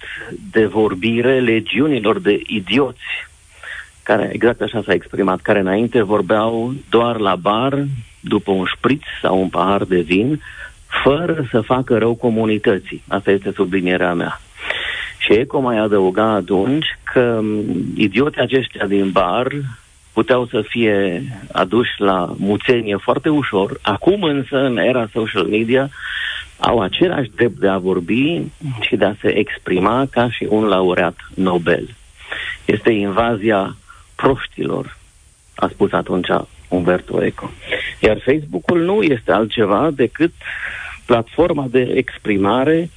de 0.50 0.66
vorbire 0.66 1.40
legiunilor 1.40 2.20
de 2.20 2.40
idioți 2.46 3.27
care 4.08 4.30
exact 4.32 4.60
așa 4.60 4.82
s-a 4.84 4.92
exprimat, 4.92 5.40
care 5.40 5.58
înainte 5.58 6.02
vorbeau 6.02 6.72
doar 6.90 7.16
la 7.18 7.36
bar, 7.36 7.84
după 8.20 8.50
un 8.50 8.64
șpriț 8.76 9.02
sau 9.22 9.40
un 9.40 9.48
pahar 9.48 9.84
de 9.84 10.00
vin, 10.00 10.40
fără 11.04 11.46
să 11.50 11.60
facă 11.60 11.98
rău 11.98 12.14
comunității. 12.14 13.02
Asta 13.08 13.30
este 13.30 13.52
sublinierea 13.54 14.14
mea. 14.14 14.40
Și 15.18 15.32
Eco 15.32 15.60
mai 15.60 15.78
adăuga 15.78 16.24
atunci 16.24 16.86
că 17.12 17.40
idioții 17.94 18.40
aceștia 18.40 18.86
din 18.86 19.10
bar 19.10 19.46
puteau 20.12 20.46
să 20.46 20.64
fie 20.68 21.22
aduși 21.52 21.94
la 21.98 22.34
muțenie 22.38 22.96
foarte 22.96 23.28
ușor. 23.28 23.78
Acum 23.82 24.22
însă, 24.22 24.56
în 24.56 24.76
era 24.76 25.08
social 25.12 25.44
media, 25.44 25.90
au 26.58 26.80
același 26.80 27.30
drept 27.34 27.58
de 27.58 27.68
a 27.68 27.78
vorbi 27.78 28.42
și 28.80 28.96
de 28.96 29.04
a 29.04 29.14
se 29.20 29.28
exprima 29.38 30.06
ca 30.10 30.30
și 30.30 30.46
un 30.48 30.64
laureat 30.64 31.16
Nobel. 31.34 31.88
Este 32.64 32.90
invazia 32.90 33.76
proștilor, 34.22 34.96
a 35.54 35.68
spus 35.72 35.92
atunci 35.92 36.28
Umberto 36.68 37.24
Eco. 37.24 37.50
Iar 38.00 38.22
Facebook-ul 38.24 38.84
nu 38.84 39.02
este 39.02 39.32
altceva 39.32 39.90
decât 39.94 40.32
platforma 41.04 41.66
de 41.70 41.92
exprimare 41.94 42.90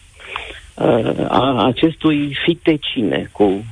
uh, 0.73 1.25
a 1.27 1.65
acestui 1.65 2.37
fitecine 2.45 3.29
cu 3.31 3.65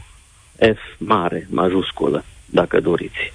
F 0.57 0.81
mare, 0.97 1.47
majusculă, 1.49 2.23
dacă 2.45 2.79
doriți. 2.79 3.33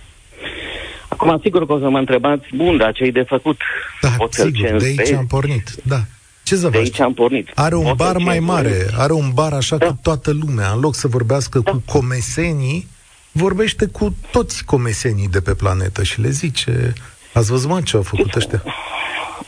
Acum, 1.09 1.40
sigur 1.42 1.66
că 1.66 1.73
o 1.73 1.78
să 1.78 1.88
mă 1.88 1.99
întrebați, 1.99 2.47
bun, 2.54 2.76
dar 2.76 2.92
ce 2.92 3.11
de 3.11 3.23
făcut? 3.23 3.61
Da, 4.00 4.09
Pot 4.16 4.33
sigur, 4.33 4.76
de 4.76 4.94
aici 4.99 5.12
am 5.12 5.26
pornit, 5.26 5.71
da. 5.83 6.00
Ce 6.42 6.56
să 6.56 6.68
de 6.68 6.78
aici 6.78 7.00
am 7.00 7.14
pornit. 7.14 7.50
Are 7.54 7.75
un 7.75 7.85
Pot 7.85 7.97
bar 7.97 8.16
mai 8.16 8.38
mare, 8.38 8.87
are 8.97 9.12
un 9.12 9.30
bar 9.35 9.52
așa 9.52 9.76
da. 9.76 9.87
cu 9.87 9.99
toată 10.02 10.33
lumea. 10.33 10.71
În 10.71 10.80
loc 10.80 10.94
să 10.94 11.09
vorbească 11.09 11.59
da. 11.59 11.71
cu 11.71 11.83
comesenii, 11.87 12.88
vorbește 13.37 13.87
cu 13.87 14.17
toți 14.31 14.64
comesenii 14.64 15.29
de 15.29 15.41
pe 15.41 15.55
planetă 15.55 16.03
și 16.03 16.21
le 16.21 16.29
zice, 16.29 16.93
ați 17.33 17.50
văzut 17.50 17.71
mă 17.71 17.81
ce 17.81 17.97
au 17.97 18.03
făcut 18.03 18.26
știți, 18.26 18.38
ăștia? 18.38 18.75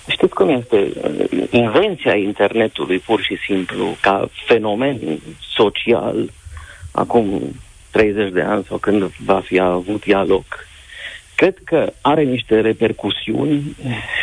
Știți 0.09 0.35
cum 0.35 0.49
este? 0.49 0.93
Invenția 1.50 2.14
internetului, 2.14 2.99
pur 2.99 3.21
și 3.21 3.37
simplu, 3.47 3.97
ca 4.00 4.28
fenomen 4.47 4.99
social, 5.57 6.31
acum 6.93 7.55
30 7.90 8.33
de 8.33 8.40
ani 8.40 8.64
sau 8.69 8.78
când 8.78 9.02
va 9.25 9.40
fi 9.40 9.59
avut 9.59 10.02
ea 10.07 10.25
loc, 10.25 10.45
cred 11.35 11.55
că 11.64 11.93
are 12.00 12.23
niște 12.23 12.61
repercusiuni 12.61 13.76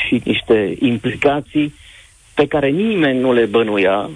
și 0.07 0.21
niște 0.25 0.75
implicații 0.79 1.73
pe 2.33 2.47
care 2.47 2.69
nimeni 2.69 3.19
nu 3.19 3.33
le 3.33 3.45
bănuia 3.45 4.09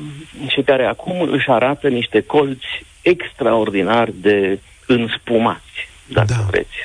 și 0.48 0.62
care 0.62 0.86
acum 0.86 1.22
își 1.22 1.50
arată 1.50 1.88
niște 1.88 2.22
colți 2.22 2.86
extraordinari 3.02 4.14
de 4.22 4.60
înspumați, 4.88 5.90
dacă 6.06 6.34
da. 6.38 6.46
vreți. 6.50 6.76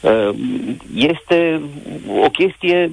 Uh, 0.00 0.34
este 0.94 1.60
o 2.08 2.30
chestie 2.30 2.90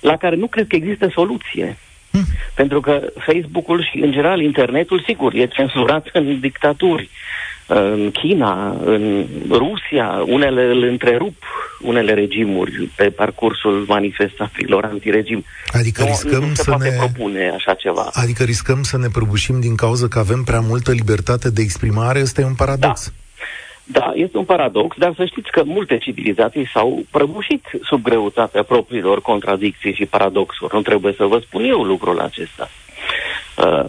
la 0.00 0.16
care 0.16 0.36
nu 0.36 0.46
cred 0.46 0.66
că 0.66 0.76
există 0.76 1.08
soluție. 1.12 1.76
Hmm. 2.10 2.24
Pentru 2.54 2.80
că 2.80 3.12
Facebook-ul 3.18 3.84
și, 3.90 3.98
în 3.98 4.10
general, 4.10 4.40
internetul, 4.40 5.02
sigur, 5.06 5.34
e 5.34 5.46
censurat 5.46 6.08
în 6.12 6.40
dictaturi 6.40 7.08
în 7.68 8.10
China, 8.10 8.76
în 8.84 9.26
Rusia, 9.50 10.24
unele 10.26 10.64
îl 10.64 10.82
întrerup 10.82 11.34
unele 11.80 12.14
regimuri 12.14 12.90
pe 12.96 13.10
parcursul 13.10 13.84
manifestațiilor 13.88 14.84
antiregim. 14.84 15.44
Adică 15.72 16.02
nu, 16.02 16.08
riscăm 16.08 16.40
nu 16.40 16.54
se 16.54 16.62
să 16.62 16.70
poate 16.70 16.88
ne 16.88 16.96
propune 16.96 17.50
așa 17.54 17.74
ceva. 17.74 18.10
Adică 18.12 18.44
riscăm 18.44 18.82
să 18.82 18.98
ne 18.98 19.08
prăbușim 19.12 19.60
din 19.60 19.74
cauza 19.74 20.08
că 20.08 20.18
avem 20.18 20.42
prea 20.42 20.60
multă 20.60 20.92
libertate 20.92 21.50
de 21.50 21.62
exprimare, 21.62 22.20
ăsta 22.20 22.40
e 22.40 22.44
un 22.44 22.54
paradox. 22.54 23.04
Da. 23.04 23.12
Da, 23.90 24.12
este 24.14 24.38
un 24.38 24.44
paradox, 24.44 24.96
dar 24.96 25.12
să 25.16 25.24
știți 25.24 25.50
că 25.50 25.62
multe 25.64 25.98
civilizații 25.98 26.70
s-au 26.72 27.04
prăbușit 27.10 27.64
sub 27.82 28.02
greutatea 28.02 28.62
propriilor 28.62 29.20
contradicții 29.20 29.94
și 29.94 30.06
paradoxuri. 30.06 30.74
Nu 30.74 30.82
trebuie 30.82 31.14
să 31.16 31.24
vă 31.24 31.38
spun 31.38 31.64
eu 31.64 31.82
lucrul 31.82 32.20
acesta. 32.20 32.70
Uh, 33.56 33.84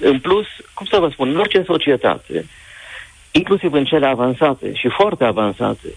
în 0.00 0.18
plus, 0.18 0.46
cum 0.74 0.86
să 0.86 0.98
vă 1.00 1.08
spun, 1.12 1.28
în 1.28 1.38
orice 1.38 1.62
societate, 1.66 2.46
inclusiv 3.36 3.72
în 3.72 3.84
cele 3.84 4.06
avansate 4.06 4.74
și 4.74 4.88
foarte 4.88 5.24
avansate, 5.24 5.88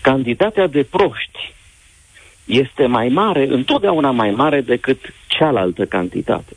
cantitatea 0.00 0.66
de 0.66 0.82
proști 0.82 1.54
este 2.44 2.86
mai 2.86 3.08
mare, 3.08 3.46
întotdeauna 3.48 4.10
mai 4.10 4.30
mare 4.30 4.60
decât 4.60 5.14
cealaltă 5.26 5.84
cantitate. 5.84 6.56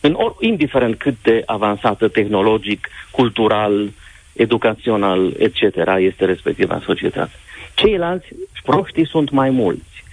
În 0.00 0.12
or, 0.12 0.36
indiferent 0.40 0.98
cât 0.98 1.14
de 1.22 1.42
avansată 1.46 2.08
tehnologic, 2.08 2.88
cultural, 3.10 3.90
educațional, 4.32 5.32
etc. 5.38 5.76
este 5.98 6.24
respectiva 6.24 6.82
societate. 6.84 7.32
Ceilalți 7.74 8.26
proștii 8.62 9.06
sunt 9.06 9.30
mai 9.30 9.50
mulți. 9.50 10.04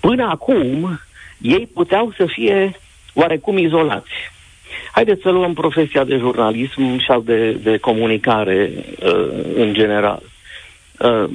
Până 0.00 0.24
acum, 0.24 1.00
ei 1.40 1.68
puteau 1.74 2.12
să 2.16 2.26
fie 2.26 2.72
oarecum 3.14 3.56
izolați. 3.58 4.32
Haideți 4.94 5.22
să 5.22 5.30
luăm 5.30 5.54
profesia 5.54 6.04
de 6.04 6.16
jurnalism 6.16 7.04
sau 7.06 7.20
de, 7.20 7.52
de 7.52 7.78
comunicare 7.78 8.70
uh, 8.74 9.28
în 9.54 9.72
general. 9.72 10.22
Uh, 10.98 11.30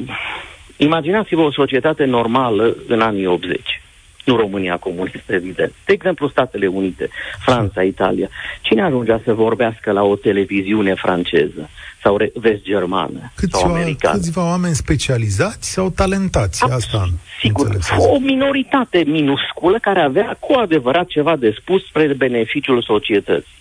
imaginați-vă 0.77 1.41
o 1.41 1.51
societate 1.51 2.05
normală 2.05 2.75
în 2.87 3.01
anii 3.01 3.25
80 3.25 3.81
nu 4.29 4.35
România 4.35 4.77
comunistă, 4.77 5.33
evident. 5.33 5.73
De 5.85 5.93
exemplu, 5.93 6.29
Statele 6.29 6.67
Unite, 6.67 7.09
Franța, 7.45 7.81
Italia. 7.81 8.29
Cine 8.61 8.81
ajungea 8.81 9.21
să 9.25 9.33
vorbească 9.33 9.91
la 9.91 10.03
o 10.03 10.15
televiziune 10.15 10.93
franceză 10.93 11.69
sau 12.03 12.17
vest-germană 12.33 13.31
Câți 13.35 13.59
sau 13.59 13.71
americană? 13.71 14.17
Câțiva 14.17 14.43
oameni 14.43 14.75
specializați 14.75 15.71
sau 15.71 15.89
talentați, 15.89 16.63
Ab- 16.65 16.71
asta 16.71 17.07
Sigur, 17.39 17.77
o 17.97 18.19
minoritate 18.19 19.03
minusculă 19.07 19.77
care 19.81 19.99
avea 19.99 20.37
cu 20.39 20.53
adevărat 20.53 21.07
ceva 21.07 21.35
de 21.35 21.55
spus 21.59 21.85
spre 21.85 22.13
beneficiul 22.17 22.81
societății. 22.81 23.57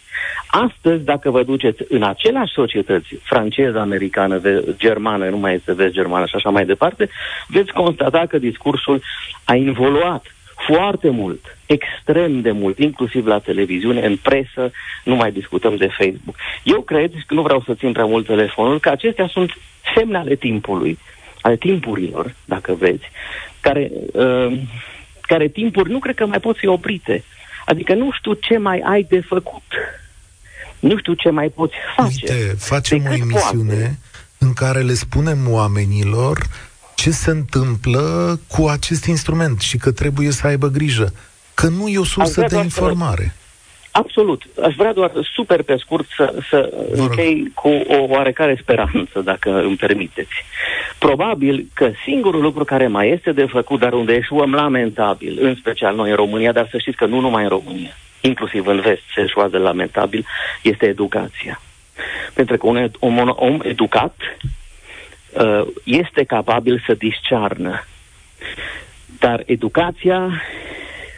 Astăzi, 0.46 1.04
dacă 1.04 1.30
vă 1.30 1.42
duceți 1.42 1.82
în 1.88 2.02
aceleași 2.02 2.52
societăți, 2.52 3.08
franceză, 3.22 3.78
americană, 3.78 4.40
germană, 4.76 5.28
nu 5.28 5.36
mai 5.36 5.54
este 5.54 5.72
vest-germană 5.72 6.26
și 6.26 6.34
așa 6.34 6.50
mai 6.50 6.66
departe, 6.66 7.08
veți 7.46 7.72
constata 7.72 8.24
că 8.28 8.38
discursul 8.38 9.02
a 9.44 9.54
involuat 9.54 10.24
foarte 10.66 11.10
mult, 11.10 11.58
extrem 11.66 12.40
de 12.40 12.50
mult, 12.50 12.78
inclusiv 12.78 13.26
la 13.26 13.38
televiziune, 13.38 14.06
în 14.06 14.16
presă, 14.16 14.70
nu 15.04 15.14
mai 15.14 15.32
discutăm 15.32 15.76
de 15.76 15.88
Facebook. 15.98 16.36
Eu 16.62 16.80
cred, 16.80 17.10
că 17.26 17.34
nu 17.34 17.42
vreau 17.42 17.62
să 17.66 17.74
țin 17.74 17.92
prea 17.92 18.04
mult 18.04 18.26
telefonul, 18.26 18.80
că 18.80 18.88
acestea 18.88 19.26
sunt 19.26 19.50
semne 19.94 20.18
ale 20.18 20.34
timpului, 20.34 20.98
ale 21.40 21.56
timpurilor, 21.56 22.34
dacă 22.44 22.72
vreți, 22.74 23.10
care, 23.60 23.90
uh, 24.12 24.58
care 25.20 25.48
timpuri 25.48 25.90
nu 25.90 25.98
cred 25.98 26.14
că 26.14 26.26
mai 26.26 26.40
pot 26.40 26.56
fi 26.56 26.66
oprite. 26.66 27.24
Adică 27.64 27.94
nu 27.94 28.10
știu 28.12 28.32
ce 28.32 28.58
mai 28.58 28.80
ai 28.84 29.06
de 29.08 29.20
făcut. 29.20 29.62
Nu 30.80 30.98
știu 30.98 31.14
ce 31.14 31.30
mai 31.30 31.48
poți 31.48 31.74
face. 31.96 32.32
Uite, 32.32 32.54
facem 32.58 33.04
o 33.08 33.12
emisiune 33.12 33.74
poate. 33.74 33.98
în 34.38 34.52
care 34.52 34.80
le 34.80 34.94
spunem 34.94 35.38
oamenilor 35.48 36.38
ce 37.00 37.10
se 37.10 37.30
întâmplă 37.30 38.38
cu 38.48 38.66
acest 38.66 39.04
instrument 39.06 39.60
și 39.60 39.76
că 39.76 39.92
trebuie 39.92 40.30
să 40.30 40.46
aibă 40.46 40.66
grijă, 40.68 41.12
că 41.54 41.66
nu 41.68 41.88
e 41.88 41.98
o 41.98 42.04
sursă 42.04 42.46
de 42.48 42.56
informare. 42.56 43.22
Să... 43.22 43.46
Absolut. 43.90 44.42
Aș 44.62 44.74
vrea 44.74 44.92
doar 44.92 45.12
super 45.34 45.62
pe 45.62 45.76
scurt 45.76 46.06
să, 46.16 46.34
să 46.48 46.72
închei 46.92 47.50
cu 47.54 47.68
o 47.68 48.04
oarecare 48.08 48.58
speranță, 48.60 49.20
dacă 49.20 49.50
îmi 49.62 49.76
permiteți. 49.76 50.44
Probabil 50.98 51.66
că 51.74 51.90
singurul 52.04 52.42
lucru 52.42 52.64
care 52.64 52.86
mai 52.86 53.08
este 53.08 53.32
de 53.32 53.46
făcut, 53.46 53.80
dar 53.80 53.92
unde 53.92 54.14
eșuăm 54.14 54.52
lamentabil, 54.52 55.38
în 55.40 55.54
special 55.54 55.94
noi 55.94 56.10
în 56.10 56.16
România, 56.16 56.52
dar 56.52 56.68
să 56.70 56.78
știți 56.78 56.96
că 56.96 57.06
nu 57.06 57.20
numai 57.20 57.42
în 57.42 57.48
România, 57.48 57.96
inclusiv 58.20 58.66
în 58.66 58.80
vest 58.80 59.02
se 59.14 59.20
eșuează 59.20 59.58
lamentabil, 59.58 60.26
este 60.62 60.86
educația. 60.86 61.60
Pentru 62.34 62.56
că 62.56 62.66
un 62.66 62.90
om, 62.98 63.32
om 63.36 63.58
educat 63.62 64.14
uh, 64.18 64.67
este 65.84 66.24
capabil 66.24 66.82
să 66.86 66.94
discearnă. 66.94 67.84
Dar 69.18 69.42
educația 69.46 70.42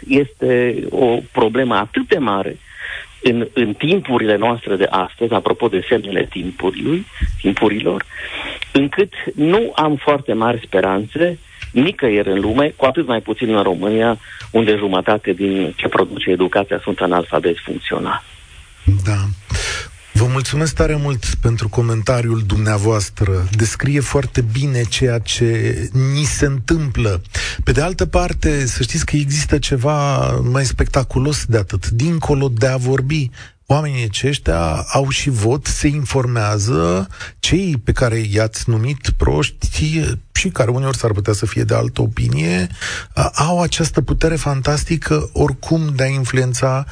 este 0.09 0.85
o 0.91 1.19
problemă 1.33 1.75
atât 1.75 2.09
de 2.09 2.19
mare 2.19 2.59
în, 3.23 3.49
în 3.53 3.75
timpurile 3.75 4.37
noastre 4.37 4.77
de 4.77 4.87
astăzi, 4.91 5.33
apropo 5.33 5.69
de 5.69 5.85
semnele 5.89 6.27
timpului, 6.31 7.07
timpurilor, 7.41 8.05
încât 8.73 9.13
nu 9.35 9.73
am 9.75 9.97
foarte 9.97 10.33
mari 10.33 10.63
speranțe 10.65 11.39
nicăieri 11.73 12.31
în 12.31 12.41
lume, 12.41 12.73
cu 12.77 12.85
atât 12.85 13.07
mai 13.07 13.21
puțin 13.21 13.55
în 13.55 13.63
România, 13.63 14.19
unde 14.51 14.77
jumătate 14.77 15.33
din 15.33 15.73
ce 15.77 15.89
produce 15.89 16.31
educația 16.31 16.81
sunt 16.83 17.01
analfabeti 17.01 17.61
funcționali. 17.65 18.23
Da. 19.05 19.19
Vă 20.21 20.27
mulțumesc 20.27 20.75
tare 20.75 20.97
mult 20.97 21.25
pentru 21.35 21.69
comentariul 21.69 22.43
dumneavoastră. 22.47 23.49
Descrie 23.57 24.01
foarte 24.01 24.41
bine 24.41 24.83
ceea 24.83 25.19
ce 25.19 25.89
ni 26.15 26.25
se 26.25 26.47
întâmplă. 26.47 27.23
Pe 27.65 27.73
de 27.73 27.81
altă 27.81 28.07
parte, 28.07 28.67
să 28.67 28.83
știți 28.83 29.05
că 29.05 29.17
există 29.17 29.59
ceva 29.59 30.31
mai 30.31 30.65
spectaculos 30.65 31.45
de 31.45 31.57
atât. 31.57 31.89
Dincolo 31.89 32.49
de 32.49 32.67
a 32.67 32.77
vorbi, 32.77 33.31
oamenii 33.73 34.05
aceștia 34.05 34.87
au 34.93 35.09
și 35.09 35.31
vot, 35.31 35.67
se 35.67 35.87
informează, 35.87 37.09
cei 37.39 37.77
pe 37.85 37.93
care 37.93 38.19
i-ați 38.31 38.71
numit 38.71 39.11
proști 39.17 39.69
și 40.33 40.49
care 40.49 40.71
uneori 40.71 40.97
s-ar 40.97 41.13
putea 41.13 41.33
să 41.33 41.47
fie 41.47 41.63
de 41.63 41.75
altă 41.75 42.03
opinie, 42.03 42.69
au 43.35 43.63
această 43.63 44.01
putere 44.01 44.37
fantastică 44.37 45.31
oricum 45.33 45.93
de 45.95 46.03
a 46.03 46.07
influența 46.07 46.87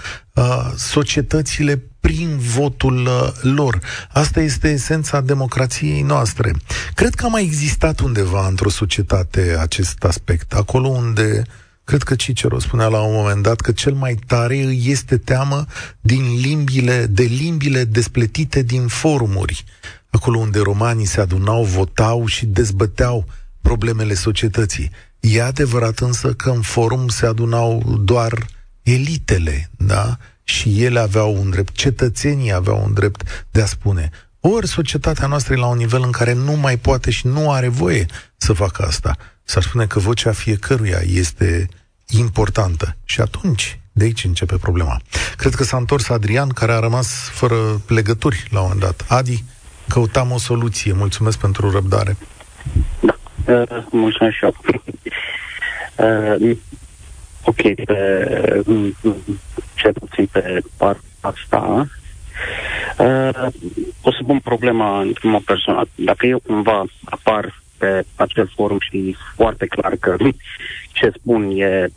societățile 0.77 1.83
prin 2.01 2.39
votul 2.39 3.09
lor. 3.41 3.81
Asta 4.13 4.41
este 4.41 4.69
esența 4.69 5.21
democrației 5.21 6.03
noastre. 6.03 6.53
Cred 6.95 7.15
că 7.15 7.25
a 7.25 7.29
mai 7.29 7.43
existat 7.43 8.01
undeva 8.01 8.47
într-o 8.47 8.71
societate 8.71 9.57
acest 9.61 10.05
aspect, 10.05 10.53
acolo 10.53 10.89
unde 10.89 11.43
Cred 11.89 12.03
că 12.03 12.15
Cicero 12.15 12.59
spunea 12.59 12.87
la 12.87 13.01
un 13.01 13.15
moment 13.15 13.43
dat 13.43 13.61
că 13.61 13.73
cel 13.73 13.93
mai 13.93 14.19
tare 14.27 14.57
îi 14.57 14.83
este 14.85 15.17
teamă 15.17 15.67
din 16.01 16.41
limbile, 16.41 17.07
de 17.07 17.23
limbile 17.23 17.85
despletite 17.85 18.63
din 18.63 18.87
forumuri, 18.87 19.65
acolo 20.11 20.39
unde 20.39 20.59
romanii 20.59 21.05
se 21.05 21.21
adunau, 21.21 21.65
votau 21.65 22.27
și 22.27 22.47
dezbăteau 22.47 23.25
problemele 23.61 24.15
societății. 24.15 24.91
E 25.21 25.43
adevărat 25.43 25.99
însă 25.99 26.33
că 26.33 26.51
în 26.51 26.61
forum 26.61 27.09
se 27.09 27.27
adunau 27.27 27.99
doar 28.05 28.47
elitele, 28.83 29.71
da? 29.77 30.17
Și 30.45 30.85
ele 30.85 30.99
aveau 30.99 31.37
un 31.41 31.51
drept, 31.51 31.73
cetățenii 31.73 32.53
aveau 32.53 32.83
un 32.85 32.93
drept 32.93 33.47
de 33.51 33.63
a 33.63 33.67
spune. 33.67 34.11
Ori 34.41 34.69
societatea 34.69 35.27
noastră 35.27 35.55
e 35.55 35.57
la 35.57 35.67
un 35.67 35.77
nivel 35.77 36.03
în 36.03 36.11
care 36.11 36.33
nu 36.33 36.53
mai 36.53 36.77
poate 36.77 37.11
și 37.11 37.27
nu 37.27 37.51
are 37.51 37.69
voie 37.69 38.07
să 38.37 38.53
facă 38.53 38.83
asta. 38.83 39.17
S-ar 39.45 39.63
spune 39.63 39.87
că 39.87 39.99
vocea 39.99 40.33
fiecăruia 40.33 41.01
este 41.07 41.69
importantă. 42.09 42.97
Și 43.05 43.21
atunci, 43.21 43.81
de 43.93 44.05
aici 44.05 44.25
începe 44.25 44.57
problema. 44.57 45.01
Cred 45.37 45.55
că 45.55 45.65
s-a 45.65 45.77
întors 45.77 46.09
Adrian, 46.09 46.49
care 46.49 46.73
a 46.73 46.79
rămas 46.79 47.31
fără 47.33 47.57
legături 47.89 48.45
la 48.51 48.61
un 48.61 48.67
moment 48.67 48.85
dat. 48.85 49.05
Adi, 49.09 49.45
căutam 49.89 50.31
o 50.31 50.39
soluție. 50.39 50.93
Mulțumesc 50.93 51.39
pentru 51.39 51.71
răbdare. 51.71 52.17
Da, 53.01 53.19
uh, 53.47 53.85
mulțumesc 53.91 54.37
și 54.37 54.45
eu. 54.45 54.55
Uh, 55.97 56.57
ok, 57.43 57.75
pe, 57.85 58.63
ce 59.75 59.89
puțin 59.93 60.27
pe 60.27 60.61
partea 60.77 61.03
asta, 61.21 61.89
uh, 62.99 63.47
o 64.01 64.13
să 64.13 64.19
pun 64.27 64.39
problema 64.39 65.01
în 65.01 65.13
mod 65.23 65.43
personal. 65.43 65.89
Dacă 65.95 66.27
eu 66.27 66.39
cumva 66.39 66.85
apar 67.05 67.63
pe 67.79 68.05
acel 68.15 68.51
forum 68.55 68.79
și 68.81 69.17
foarte 69.35 69.67
clar 69.67 69.97
că 70.01 70.17
ce 70.93 71.13
spun 71.17 71.51
e 71.57 71.89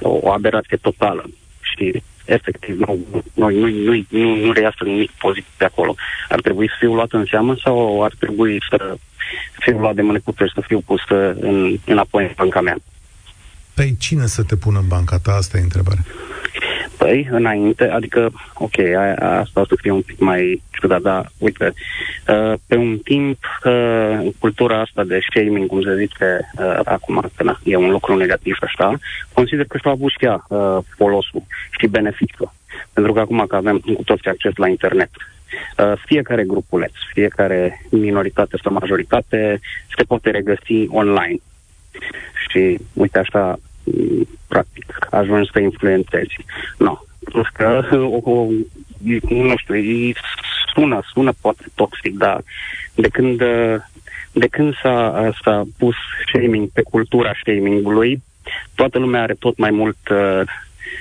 o 0.00 0.32
aberație 0.32 0.76
totală 0.76 1.30
și 1.60 2.02
efectiv 2.24 2.78
nu, 2.78 2.98
noi 3.34 3.58
nu, 3.58 3.68
nu, 3.68 4.04
nu, 4.08 4.34
nu 4.34 4.52
reiasă 4.52 4.84
nimic 4.84 5.10
pozitiv 5.10 5.52
de 5.58 5.64
acolo. 5.64 5.94
Ar 6.28 6.40
trebui 6.40 6.68
să 6.68 6.74
fiu 6.78 6.94
luat 6.94 7.12
în 7.12 7.24
seamă 7.30 7.56
sau 7.62 8.02
ar 8.02 8.12
trebui 8.18 8.58
să 8.70 8.96
fiu 9.58 9.78
luat 9.78 9.94
de 9.94 10.02
mâne 10.02 10.18
putere 10.18 10.50
să 10.54 10.62
fiu 10.66 10.80
pus 10.80 11.00
în, 11.40 11.78
înapoi 11.84 12.24
în 12.24 12.32
banca 12.36 12.60
mea? 12.60 12.76
Păi 13.74 13.96
cine 13.98 14.26
să 14.26 14.42
te 14.42 14.56
pună 14.56 14.78
în 14.78 14.88
banca 14.88 15.18
ta? 15.18 15.32
Asta 15.32 15.58
e 15.58 15.60
întrebarea. 15.60 16.04
Păi, 17.04 17.28
înainte, 17.30 17.88
adică, 17.88 18.32
ok, 18.54 18.78
a, 18.78 19.38
asta 19.38 19.60
o 19.60 19.64
să 19.64 19.74
fie 19.80 19.90
un 19.90 20.02
pic 20.02 20.18
mai 20.18 20.62
ciudat, 20.72 21.00
dar, 21.00 21.30
uite, 21.38 21.72
uh, 22.28 22.52
pe 22.66 22.76
un 22.76 22.98
timp, 22.98 23.38
uh, 23.64 24.28
cultura 24.38 24.80
asta 24.80 25.04
de 25.04 25.18
shaming, 25.30 25.66
cum 25.66 25.82
se 25.82 25.96
zice 25.96 26.50
uh, 26.58 26.80
acum, 26.84 27.30
că 27.36 27.42
na, 27.42 27.60
e 27.64 27.76
un 27.76 27.90
lucru 27.90 28.16
negativ 28.16 28.56
așa, 28.60 28.98
consider 29.32 29.64
că 29.64 29.78
și-a 29.78 29.90
avut 29.90 30.10
și 30.10 30.24
ea 30.24 30.44
uh, 30.48 30.78
folosul 30.96 31.42
și 31.78 31.86
beneficiul. 31.86 32.52
Pentru 32.92 33.12
că 33.12 33.20
acum 33.20 33.44
că 33.48 33.56
avem 33.56 33.78
cu 33.78 34.02
toți 34.04 34.28
acces 34.28 34.52
la 34.56 34.68
internet, 34.68 35.10
uh, 35.78 35.92
fiecare 36.06 36.44
grupuleț, 36.44 36.92
fiecare 37.12 37.86
minoritate 37.90 38.56
sau 38.62 38.72
majoritate 38.72 39.60
se 39.96 40.04
poate 40.04 40.30
regăsi 40.30 40.86
online. 40.88 41.38
Și, 42.48 42.78
uite 42.92 43.18
așa, 43.18 43.58
practic, 44.48 45.06
ajungi 45.10 45.50
să 45.52 45.60
influențezi. 45.60 46.36
Nu. 46.78 47.04
Plus 47.24 47.48
că, 47.52 47.88
o, 47.92 48.30
o, 48.30 48.46
nu 49.28 49.56
știu, 49.56 49.76
e, 49.76 50.12
sună, 50.74 51.00
sună 51.12 51.32
poate 51.40 51.64
toxic, 51.74 52.18
dar 52.18 52.42
de 52.94 53.08
când, 53.08 53.38
de 54.32 54.46
când 54.50 54.74
s-a, 54.82 55.30
s-a 55.42 55.62
pus 55.78 55.94
shaming 56.26 56.68
pe 56.68 56.82
cultura 56.82 57.32
shaming-ului, 57.42 58.22
toată 58.74 58.98
lumea 58.98 59.22
are 59.22 59.34
tot 59.34 59.58
mai 59.58 59.70
mult 59.70 59.96
uh, 60.10 60.40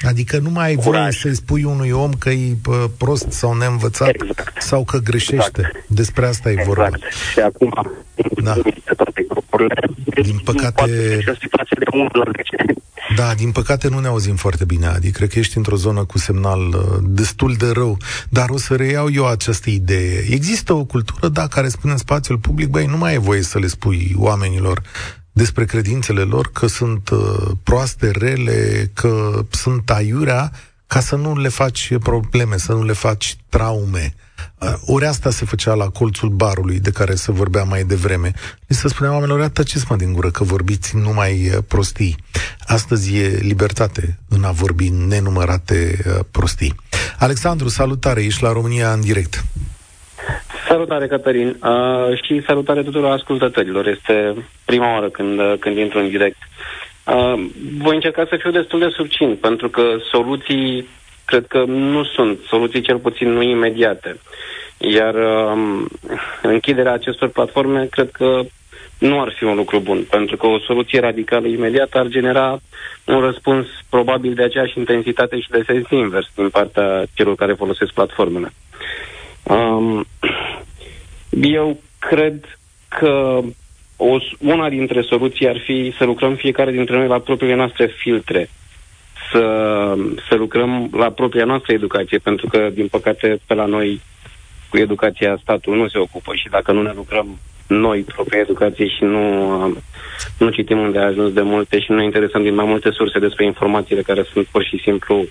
Adică 0.02 0.38
nu 0.38 0.50
mai 0.50 0.66
ai 0.66 0.76
voie 0.76 1.12
să-i 1.12 1.36
spui 1.36 1.64
unui 1.64 1.92
om 1.92 2.12
că 2.14 2.30
e 2.30 2.56
prost 2.98 3.32
sau 3.32 3.54
neînvățat 3.54 4.10
exact. 4.10 4.62
sau 4.62 4.84
că 4.84 4.98
greșește. 4.98 5.62
Exact. 5.62 5.86
Despre 5.88 6.26
asta 6.26 6.50
e 6.50 6.52
exact. 6.52 6.68
vorba. 6.68 6.90
Și 7.32 7.40
acum, 7.40 7.74
da. 8.44 8.54
toate 8.96 9.26
grupurile, 9.28 9.76
din 10.22 10.40
păcate... 10.44 11.20
Da, 13.16 13.34
din 13.34 13.52
păcate 13.52 13.90
nu 13.90 14.00
ne 14.00 14.08
auzim 14.08 14.36
foarte 14.36 14.66
bine, 14.66 14.86
Adi. 14.86 15.12
Cred 15.12 15.30
că 15.30 15.40
ești 15.40 15.58
într-o 15.58 15.76
zonă 15.76 16.04
cu 16.06 16.18
semnal 16.18 16.60
uh, 16.60 16.98
destul 17.02 17.54
de 17.54 17.72
rău. 17.74 17.98
Dar 18.30 18.50
o 18.50 18.58
să 18.58 18.76
reiau 18.76 19.12
eu 19.12 19.28
această 19.28 19.70
idee. 19.70 20.26
Există 20.30 20.74
o 20.74 20.84
cultură, 20.84 21.28
da, 21.28 21.48
care 21.48 21.68
spune 21.68 21.94
în 21.94 22.00
spațiul 22.00 22.38
public, 22.38 22.68
băi, 22.68 22.86
nu 22.86 22.98
mai 22.98 23.14
e 23.14 23.18
voie 23.18 23.42
să 23.42 23.60
le 23.60 23.68
spui 23.68 24.16
oamenilor 24.18 24.82
despre 25.34 25.66
credințele 25.66 26.22
lor, 26.22 26.50
că 26.52 26.68
sunt 26.68 27.10
uh, 27.10 27.52
proaste, 27.64 28.12
rele, 28.12 28.92
că 28.94 29.46
sunt 29.50 29.90
aiurea, 29.90 30.52
ca 30.88 31.00
să 31.00 31.16
nu 31.16 31.38
le 31.38 31.50
faci 31.50 31.94
probleme, 32.00 32.58
să 32.58 32.74
nu 32.74 32.84
le 32.84 32.94
faci 32.94 33.38
traume. 33.50 34.14
Uh, 34.58 34.74
ori 34.86 35.06
asta 35.06 35.32
se 35.32 35.46
făcea 35.46 35.74
la 35.74 35.90
colțul 35.90 36.30
barului 36.30 36.80
de 36.80 36.92
care 36.92 37.16
se 37.16 37.32
vorbea 37.32 37.64
mai 37.64 37.84
devreme. 37.84 38.32
Li 38.68 38.76
se 38.76 38.88
spunea 38.88 39.12
oamenilor, 39.12 39.48
tăceți 39.48 39.86
mă 39.90 39.96
din 39.96 40.14
gură 40.14 40.32
că 40.32 40.44
vorbiți 40.44 40.96
numai 40.96 41.50
uh, 41.50 41.58
prostii. 41.68 42.16
Astăzi 42.60 43.16
e 43.18 43.28
libertate 43.28 44.20
în 44.28 44.44
a 44.44 44.52
vorbi 44.52 44.90
nenumărate 44.90 46.04
uh, 46.08 46.20
prostii. 46.32 46.76
Alexandru, 47.20 47.68
salutare, 47.68 48.24
ești 48.24 48.44
la 48.44 48.52
România 48.52 48.94
în 48.94 49.02
direct. 49.02 49.46
Salutare, 50.68 51.08
Cătălin, 51.08 51.58
uh, 51.64 52.22
și 52.22 52.44
salutare 52.46 52.84
tuturor 52.84 53.12
ascultătorilor. 53.12 53.88
Este 53.88 54.34
prima 54.66 54.94
oară 54.94 55.10
când, 55.10 55.40
uh, 55.40 55.54
când 55.60 55.78
intru 55.78 56.00
în 56.00 56.10
direct. 56.10 56.38
Uh, 57.06 57.34
voi 57.78 57.96
încerca 57.96 58.26
să 58.30 58.36
fiu 58.40 58.52
destul 58.52 58.80
de 58.80 58.90
succint, 58.96 59.40
pentru 59.40 59.70
că 59.70 59.84
soluții 60.12 60.88
cred 61.26 61.46
că 61.48 61.64
nu 61.68 62.04
sunt, 62.04 62.40
soluții 62.48 62.82
cel 62.82 62.98
puțin 62.98 63.30
nu 63.30 63.42
imediate. 63.42 64.20
Iar 64.78 65.14
uh, 65.14 65.86
închiderea 66.42 66.92
acestor 66.94 67.28
platforme 67.30 67.88
cred 67.92 68.10
că 68.12 68.42
nu 68.98 69.22
ar 69.22 69.34
fi 69.38 69.44
un 69.44 69.56
lucru 69.56 69.80
bun, 69.80 70.06
pentru 70.10 70.38
că 70.38 70.48
o 70.48 70.60
soluție 70.60 71.00
radicală 71.00 71.48
imediată 71.48 71.98
ar 71.98 72.08
genera 72.08 72.60
un 73.06 73.20
răspuns 73.20 73.66
probabil 73.90 74.34
de 74.34 74.44
aceeași 74.44 74.78
intensitate 74.78 75.40
și 75.40 75.50
de 75.50 75.64
sens 75.66 75.90
invers 75.90 76.28
din 76.36 76.50
partea 76.50 77.04
celor 77.14 77.36
care 77.36 77.54
folosesc 77.54 77.92
platformele. 77.92 78.54
Um, 79.44 80.06
eu 81.30 81.80
cred 82.00 82.58
că 82.88 83.40
o, 83.98 84.18
una 84.40 84.70
dintre 84.70 85.02
soluții 85.02 85.48
ar 85.48 85.60
fi 85.60 85.94
să 85.98 86.06
lucrăm 86.06 86.36
fiecare 86.36 86.72
dintre 86.72 86.98
noi 86.98 87.08
la 87.08 87.20
propriile 87.20 87.56
noastre 87.56 87.86
filtre, 87.86 88.50
să, 89.32 89.44
să 90.30 90.36
lucrăm 90.36 90.90
la 90.92 91.10
propria 91.10 91.46
noastră 91.46 91.74
educație, 91.74 92.18
pentru 92.18 92.48
că, 92.48 92.70
din 92.74 92.88
păcate, 92.88 93.40
pe 93.48 93.54
la 93.54 93.66
noi 93.66 94.02
cu 94.70 94.78
educația 94.78 95.40
statul 95.42 95.76
nu 95.76 95.88
se 95.88 95.98
ocupă 95.98 96.36
și 96.36 96.50
dacă 96.50 96.72
nu 96.72 96.82
ne 96.82 96.92
lucrăm 96.96 97.40
noi 97.68 98.02
propria 98.02 98.40
educație 98.40 98.88
și 98.88 99.04
nu, 99.04 99.58
nu 100.38 100.50
citim 100.50 100.80
unde 100.80 101.00
a 101.00 101.06
ajuns 101.06 101.34
de 101.34 101.42
multe 101.42 101.80
și 101.80 101.92
nu 101.92 101.98
ne 101.98 102.04
interesăm 102.04 102.42
din 102.44 102.56
mai 102.56 102.66
multe 102.66 102.90
surse 102.92 103.20
despre 103.20 103.46
informațiile 103.46 104.02
care 104.02 104.24
sunt 104.34 104.46
pur 104.46 104.64
și 104.64 104.82
simplu 104.84 105.20
uh, 105.20 105.28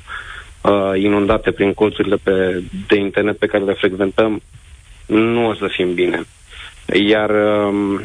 inundate 0.95 1.51
prin 1.51 1.75
colțurile 1.75 2.17
pe, 2.23 2.63
de 2.87 2.97
internet 2.97 3.39
pe 3.39 3.47
care 3.47 3.65
le 3.65 3.73
frecventăm, 3.73 4.43
nu 5.07 5.49
o 5.49 5.55
să 5.55 5.67
fim 5.67 5.95
bine. 5.95 6.23
Iar 7.07 7.31
um, 7.31 8.01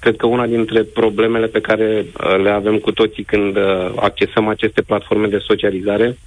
cred 0.00 0.16
că 0.16 0.26
una 0.26 0.46
dintre 0.46 0.82
problemele 0.82 1.46
pe 1.46 1.60
care 1.60 2.06
uh, 2.06 2.36
le 2.42 2.50
avem 2.50 2.78
cu 2.78 2.92
toții 2.92 3.24
când 3.24 3.56
uh, 3.56 3.92
accesăm 3.96 4.48
aceste 4.48 4.82
platforme 4.82 5.26
de 5.26 5.38
socializare 5.46 6.18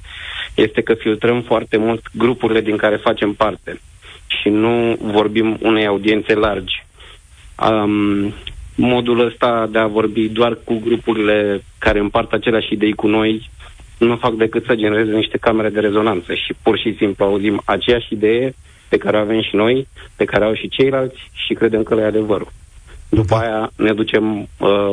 este 0.56 0.82
că 0.82 0.94
filtrăm 0.94 1.42
foarte 1.42 1.78
mult 1.78 2.02
grupurile 2.14 2.62
din 2.62 2.78
care 2.78 2.96
facem 2.96 3.34
parte 3.34 3.80
și 4.28 4.50
nu 4.50 4.98
vorbim 5.02 5.58
unei 5.62 5.86
audiențe 5.86 6.34
largi. 6.34 6.86
Um, 7.70 8.34
modul 8.76 9.26
ăsta 9.26 9.68
de 9.72 9.78
a 9.78 9.88
vorbi 9.88 10.28
doar 10.30 10.58
cu 10.64 10.80
grupurile 10.86 11.64
care 11.78 12.00
împart 12.00 12.34
aceleași 12.34 12.74
idei 12.74 12.94
cu 12.94 13.08
noi 13.08 13.50
nu 14.06 14.18
fac 14.18 14.34
decât 14.34 14.66
să 14.66 14.76
genereze 14.76 15.12
niște 15.12 15.38
camere 15.38 15.70
de 15.70 15.80
rezonanță 15.80 16.34
și 16.34 16.54
pur 16.62 16.78
și 16.78 16.96
simplu 16.98 17.26
auzim 17.26 17.62
aceeași 17.66 18.14
idee 18.14 18.54
pe 18.90 18.98
care 18.98 19.18
o 19.18 19.20
avem 19.20 19.42
și 19.42 19.56
noi, 19.56 19.88
pe 20.16 20.26
care 20.26 20.46
au 20.46 20.54
și 20.54 20.70
ceilalți 20.70 21.32
și 21.32 21.54
credem 21.54 21.84
că 21.84 21.96
le 21.96 22.02
e 22.02 22.06
adevărul. 22.06 22.52
După 23.10 23.36
aia 23.36 23.72
ne 23.76 23.94
ducem 23.94 24.40
uh, 24.42 24.48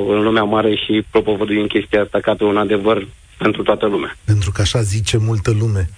în 0.08 0.22
lumea 0.22 0.42
mare 0.42 0.74
și 0.74 1.04
propovăduim 1.10 1.66
chestia 1.66 2.02
asta 2.02 2.20
ca 2.20 2.34
pe 2.34 2.44
un 2.44 2.56
adevăr 2.56 3.06
pentru 3.38 3.62
toată 3.62 3.86
lumea. 3.86 4.16
Pentru 4.24 4.50
că 4.50 4.60
așa 4.60 4.82
zice 4.82 5.16
multă 5.16 5.50
lume. 5.58 5.88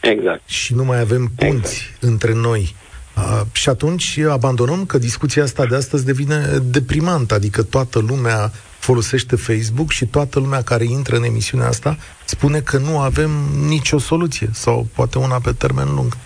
Exact. 0.00 0.48
Și 0.48 0.74
nu 0.74 0.84
mai 0.84 1.00
avem 1.00 1.30
punți 1.36 1.82
exact. 1.82 2.02
între 2.02 2.34
noi. 2.34 2.74
Uh, 3.16 3.40
și 3.52 3.68
atunci 3.68 4.18
abandonăm 4.28 4.86
că 4.86 4.98
discuția 4.98 5.42
asta 5.42 5.66
de 5.66 5.76
astăzi 5.76 6.04
devine 6.04 6.58
deprimantă, 6.62 7.34
adică 7.34 7.62
toată 7.62 7.98
lumea 7.98 8.52
folosește 8.80 9.36
Facebook 9.36 9.90
și 9.90 10.06
toată 10.06 10.38
lumea 10.38 10.62
care 10.62 10.84
intră 10.84 11.16
în 11.16 11.22
emisiunea 11.22 11.66
asta 11.66 11.98
spune 12.24 12.60
că 12.60 12.78
nu 12.78 12.98
avem 12.98 13.30
nicio 13.66 13.98
soluție 13.98 14.50
sau 14.52 14.88
poate 14.94 15.18
una 15.18 15.38
pe 15.38 15.52
termen 15.52 15.94
lung 15.94 16.16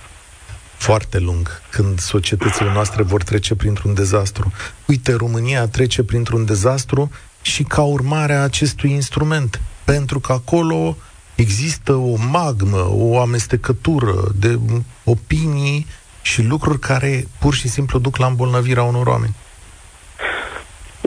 foarte 0.77 1.19
lung 1.19 1.49
când 1.71 1.99
societățile 1.99 2.73
noastre 2.73 3.03
vor 3.03 3.23
trece 3.23 3.55
printr-un 3.55 3.95
dezastru. 3.95 4.53
Uite, 4.87 5.13
România 5.13 5.67
trece 5.67 6.03
printr-un 6.03 6.45
dezastru 6.45 7.11
și 7.43 7.63
ca 7.63 7.83
urmare 7.83 8.35
a 8.35 8.43
acestui 8.43 8.91
instrument, 8.91 9.61
pentru 9.85 10.21
că 10.21 10.33
acolo 10.33 10.97
există 11.35 11.93
o 11.93 12.17
magmă, 12.31 12.89
o 12.91 13.21
amestecătură 13.21 14.33
de 14.37 14.59
opinii 15.05 15.87
și 16.23 16.43
lucruri 16.43 16.79
care 16.79 17.29
pur 17.39 17.55
și 17.55 17.69
simplu 17.69 17.99
duc 17.99 18.17
la 18.17 18.27
îmbolnăvirea 18.27 18.83
unor 18.83 19.07
oameni. 19.07 19.35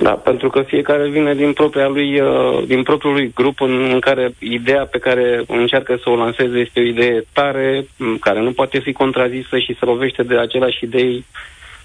Da, 0.01 0.11
pentru 0.11 0.49
că 0.49 0.61
fiecare 0.61 1.09
vine 1.09 1.33
din 1.33 1.53
propria 1.53 1.87
lui, 1.87 2.19
uh, 2.19 2.63
din 2.65 2.83
propriul 2.83 3.13
lui 3.13 3.31
grup 3.35 3.61
în, 3.61 3.89
în 3.91 3.99
care 3.99 4.33
ideea 4.39 4.85
pe 4.85 4.97
care 4.99 5.43
încearcă 5.47 5.97
să 6.03 6.09
o 6.09 6.15
lanseze 6.15 6.57
este 6.57 6.79
o 6.79 6.83
idee 6.83 7.23
tare, 7.33 7.87
care 8.19 8.41
nu 8.41 8.51
poate 8.51 8.79
fi 8.79 8.91
contrazisă 8.91 9.57
și 9.57 9.75
se 9.79 9.85
lovește 9.85 10.23
de 10.23 10.37
aceleași 10.37 10.83
idei 10.83 11.25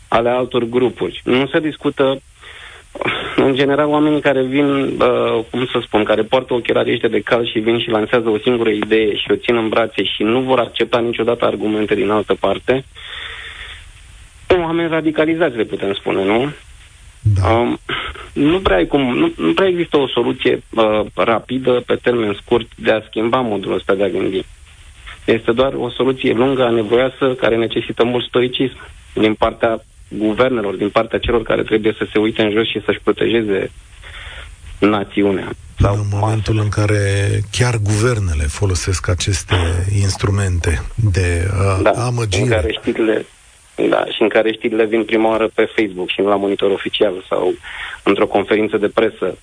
ale 0.08 0.28
altor 0.28 0.64
grupuri. 0.64 1.20
Nu 1.24 1.46
se 1.46 1.60
discută 1.60 2.20
în 3.36 3.54
general, 3.54 3.88
oamenii 3.88 4.20
care 4.20 4.42
vin, 4.42 4.66
uh, 4.66 5.44
cum 5.50 5.66
să 5.66 5.78
spun, 5.82 6.04
care 6.04 6.22
poartă 6.22 6.54
ochelari 6.54 6.92
ăștia 6.92 7.08
de 7.08 7.20
cal 7.20 7.46
și 7.46 7.58
vin 7.58 7.78
și 7.78 7.90
lansează 7.90 8.28
o 8.28 8.38
singură 8.38 8.70
idee 8.70 9.16
și 9.16 9.30
o 9.30 9.36
țin 9.36 9.56
în 9.56 9.68
brațe 9.68 10.04
și 10.04 10.22
nu 10.22 10.40
vor 10.40 10.58
accepta 10.58 10.98
niciodată 10.98 11.44
argumente 11.44 11.94
din 11.94 12.10
altă 12.10 12.34
parte, 12.40 12.84
oameni 14.60 14.88
radicalizați, 14.88 15.56
le 15.56 15.64
putem 15.64 15.92
spune, 15.92 16.24
nu? 16.24 16.52
Da. 17.22 17.48
Um, 17.48 17.78
nu 18.32 18.60
prea 18.60 18.76
ai 18.76 18.86
cum, 18.86 19.00
nu, 19.00 19.32
nu 19.36 19.52
prea 19.52 19.68
există 19.68 19.96
o 19.96 20.08
soluție 20.08 20.62
uh, 20.70 21.00
rapidă, 21.14 21.82
pe 21.86 21.94
termen 21.94 22.38
scurt, 22.44 22.66
de 22.74 22.90
a 22.90 23.02
schimba 23.08 23.40
modul 23.40 23.74
ăsta 23.74 23.94
de 23.94 24.04
a 24.04 24.08
gândi. 24.08 24.44
Este 25.24 25.52
doar 25.52 25.72
o 25.74 25.90
soluție 25.90 26.32
lungă, 26.32 26.62
anevoioasă, 26.62 27.34
care 27.34 27.56
necesită 27.56 28.04
mult 28.04 28.24
stoicism 28.24 28.76
din 29.12 29.34
partea 29.34 29.84
guvernelor, 30.08 30.74
din 30.74 30.88
partea 30.88 31.18
celor 31.18 31.42
care 31.42 31.62
trebuie 31.62 31.94
să 31.98 32.06
se 32.12 32.18
uite 32.18 32.42
în 32.42 32.50
jos 32.50 32.68
și 32.68 32.82
să-și 32.84 33.00
protejeze 33.02 33.70
națiunea. 34.78 35.50
Sau 35.78 35.94
în 35.94 36.06
momentul 36.10 36.58
în 36.58 36.68
care 36.68 37.28
chiar 37.50 37.76
guvernele 37.76 38.44
folosesc 38.44 39.08
aceste 39.08 39.54
instrumente 40.00 40.82
de 40.94 41.50
uh, 41.50 41.82
da, 41.82 41.90
amăgire. 41.90 42.42
În 42.42 42.48
care 42.48 42.76
știrile, 42.80 43.26
da, 43.88 44.04
și 44.04 44.22
în 44.22 44.28
care 44.28 44.52
știrile 44.52 44.84
vin 44.84 45.04
prima 45.04 45.28
oară 45.28 45.50
pe 45.54 45.64
Facebook 45.64 46.08
și 46.08 46.20
nu 46.20 46.28
la 46.28 46.36
monitor 46.36 46.70
oficial 46.70 47.24
sau 47.28 47.54
într-o 48.02 48.26
conferință 48.26 48.76
de 48.76 48.88
presă 48.88 49.38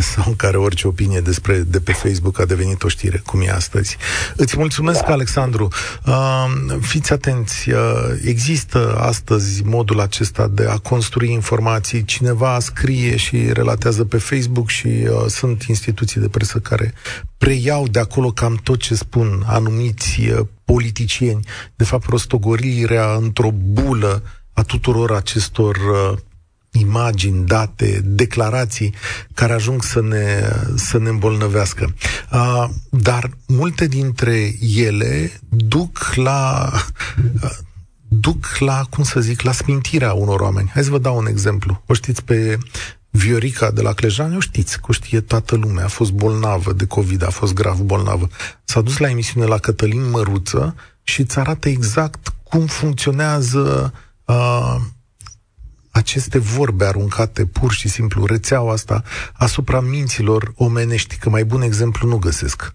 sau 0.00 0.24
în 0.26 0.36
care 0.36 0.56
orice 0.56 0.86
opinie 0.86 1.20
despre 1.20 1.58
de 1.58 1.80
pe 1.80 1.92
Facebook 1.92 2.40
a 2.40 2.44
devenit 2.44 2.82
o 2.82 2.88
știre, 2.88 3.22
cum 3.26 3.40
e 3.40 3.50
astăzi. 3.50 3.96
Îți 4.36 4.58
mulțumesc, 4.58 5.04
da. 5.04 5.12
Alexandru. 5.12 5.68
Uh, 6.06 6.52
fiți 6.80 7.12
atenți, 7.12 7.70
uh, 7.70 7.78
există 8.24 8.96
astăzi 8.98 9.62
modul 9.64 10.00
acesta 10.00 10.48
de 10.48 10.66
a 10.68 10.78
construi 10.78 11.32
informații. 11.32 12.04
Cineva 12.04 12.58
scrie 12.60 13.16
și 13.16 13.52
relatează 13.52 14.04
pe 14.04 14.18
Facebook 14.18 14.68
și 14.68 14.86
uh, 14.86 15.24
sunt 15.26 15.62
instituții 15.62 16.20
de 16.20 16.28
presă 16.28 16.58
care 16.58 16.94
preiau 17.38 17.88
de 17.88 17.98
acolo 17.98 18.30
cam 18.30 18.60
tot 18.62 18.78
ce 18.78 18.94
spun 18.94 19.42
anumiți 19.46 20.20
uh, 20.20 20.46
politicieni. 20.64 21.46
De 21.76 21.84
fapt, 21.84 22.08
rostogorirea 22.08 23.12
într-o 23.12 23.50
bulă 23.50 24.22
a 24.52 24.62
tuturor 24.62 25.12
acestor 25.12 25.76
uh, 25.76 26.18
imagini, 26.72 27.46
date, 27.46 28.00
declarații 28.04 28.94
care 29.34 29.52
ajung 29.52 29.82
să 29.82 30.00
ne, 30.00 30.50
să 30.74 30.98
ne 30.98 31.08
îmbolnăvească. 31.08 31.94
Uh, 32.32 32.68
dar 32.90 33.30
multe 33.46 33.86
dintre 33.86 34.54
ele 34.76 35.40
duc 35.48 36.12
la 36.14 36.70
uh, 37.42 37.50
duc 38.08 38.56
la, 38.58 38.84
cum 38.90 39.04
să 39.04 39.20
zic, 39.20 39.40
la 39.40 39.52
smintirea 39.52 40.12
unor 40.12 40.40
oameni. 40.40 40.70
Hai 40.72 40.84
să 40.84 40.90
vă 40.90 40.98
dau 40.98 41.16
un 41.16 41.26
exemplu. 41.26 41.82
O 41.86 41.94
știți 41.94 42.24
pe 42.24 42.58
Viorica 43.10 43.70
de 43.70 43.80
la 43.80 43.92
Clejan, 43.92 44.36
o 44.36 44.40
știți, 44.40 44.76
că 44.76 44.86
o 44.88 44.92
știe 44.92 45.20
toată 45.20 45.56
lumea, 45.56 45.84
a 45.84 45.88
fost 45.88 46.12
bolnavă 46.12 46.72
de 46.72 46.86
COVID, 46.86 47.26
a 47.26 47.30
fost 47.30 47.54
grav 47.54 47.78
bolnavă. 47.78 48.28
S-a 48.64 48.80
dus 48.80 48.96
la 48.96 49.08
emisiune 49.08 49.46
la 49.46 49.58
Cătălin 49.58 50.10
Măruță 50.10 50.74
și 51.02 51.20
îți 51.20 51.38
arată 51.38 51.68
exact 51.68 52.28
cum 52.42 52.66
funcționează 52.66 53.92
uh, 54.24 54.76
aceste 55.92 56.38
vorbe 56.38 56.84
aruncate 56.84 57.44
pur 57.44 57.72
și 57.72 57.88
simplu, 57.88 58.26
rețeaua 58.26 58.72
asta 58.72 59.02
asupra 59.32 59.80
minților 59.80 60.52
omenești, 60.56 61.16
că 61.16 61.30
mai 61.30 61.44
bun 61.44 61.62
exemplu 61.62 62.08
nu 62.08 62.16
găsesc. 62.16 62.74